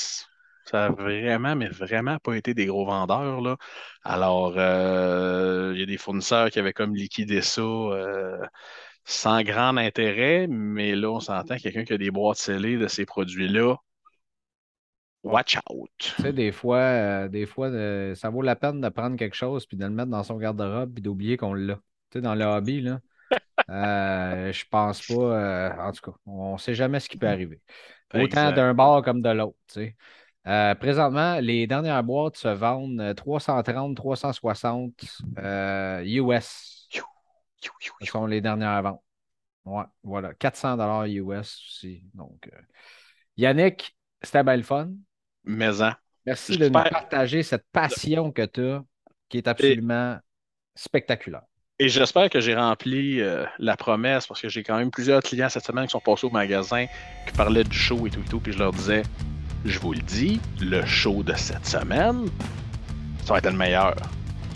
[0.67, 3.41] ça n'a vraiment, mais vraiment pas été des gros vendeurs.
[3.41, 3.57] Là.
[4.05, 8.39] Alors, euh, il y a des fournisseurs qui avaient comme liquidé ça euh,
[9.05, 13.05] sans grand intérêt, mais là, on s'entend quelqu'un qui a des boîtes scellées de ces
[13.07, 13.77] produits-là.
[15.23, 15.91] Watch out.
[15.99, 17.71] Tu sais, des fois, euh, des fois
[18.15, 20.93] ça vaut la peine de prendre quelque chose puis de le mettre dans son garde-robe
[20.95, 21.77] puis d'oublier qu'on l'a.
[22.11, 23.01] Tu sais, dans le hobby, là.
[23.69, 25.87] Je pense pas.
[25.89, 27.61] en tout cas, on ne sait jamais ce qui peut arriver.
[28.15, 29.57] Autant d'un bar comme de l'autre.
[30.47, 35.05] Euh, présentement, les dernières boîtes se vendent 330, 360
[36.05, 36.89] US.
[37.61, 39.03] Ce sont les dernières ventes.
[39.65, 40.35] Ouais, voilà.
[40.35, 42.05] 400 dollars US aussi.
[42.13, 42.61] Donc, euh,
[43.37, 44.91] Yannick, c'était belle fun.
[45.45, 45.93] Maison.
[46.27, 48.85] Merci de nous partager cette passion que tu as,
[49.29, 50.19] qui est absolument
[50.75, 51.43] spectaculaire.
[51.81, 55.49] Et j'espère que j'ai rempli euh, la promesse parce que j'ai quand même plusieurs clients
[55.49, 56.87] cette semaine qui sont passés au magasin
[57.27, 58.39] qui parlaient du show et tout et tout.
[58.39, 59.03] Puis je leur disais,
[59.65, 62.27] je vous le dis, le show de cette semaine,
[63.25, 63.97] ça va être le meilleur.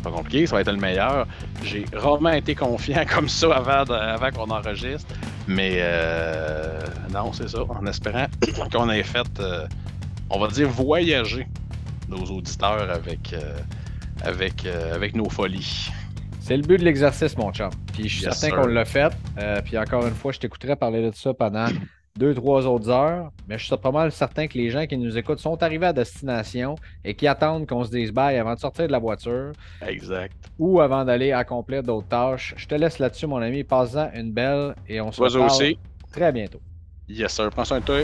[0.05, 1.27] pas compliqué, ça va être le meilleur.
[1.64, 5.12] J'ai rarement été confiant comme ça avant, avant qu'on enregistre.
[5.49, 6.81] Mais euh,
[7.12, 7.64] non, c'est ça.
[7.69, 8.27] En espérant
[8.73, 9.66] qu'on ait fait, euh,
[10.31, 11.49] on va dire, voyager
[12.09, 13.35] nos auditeurs avec,
[14.23, 15.91] avec, avec nos folies.
[16.49, 17.68] C'est le but de l'exercice, mon chum.
[17.92, 19.12] Puis je suis Yes, certain qu'on l'a fait.
[19.38, 21.66] Euh, puis encore une fois, je t'écouterai parler de ça pendant
[22.16, 23.30] deux, trois autres heures.
[23.46, 25.92] Mais je suis pas mal certain que les gens qui nous écoutent sont arrivés à
[25.92, 26.74] destination
[27.05, 29.53] et qui attendent qu'on se dise bye avant de sortir de la voiture
[29.86, 30.32] Exact.
[30.59, 32.55] ou avant d'aller accomplir d'autres tâches.
[32.57, 33.62] Je te laisse là-dessus, mon ami.
[33.62, 35.78] Passe-en une belle et on se reparle aussi.
[36.11, 36.61] très bientôt.
[37.11, 37.51] Yes, sir.
[37.51, 37.99] Prends soin de toi.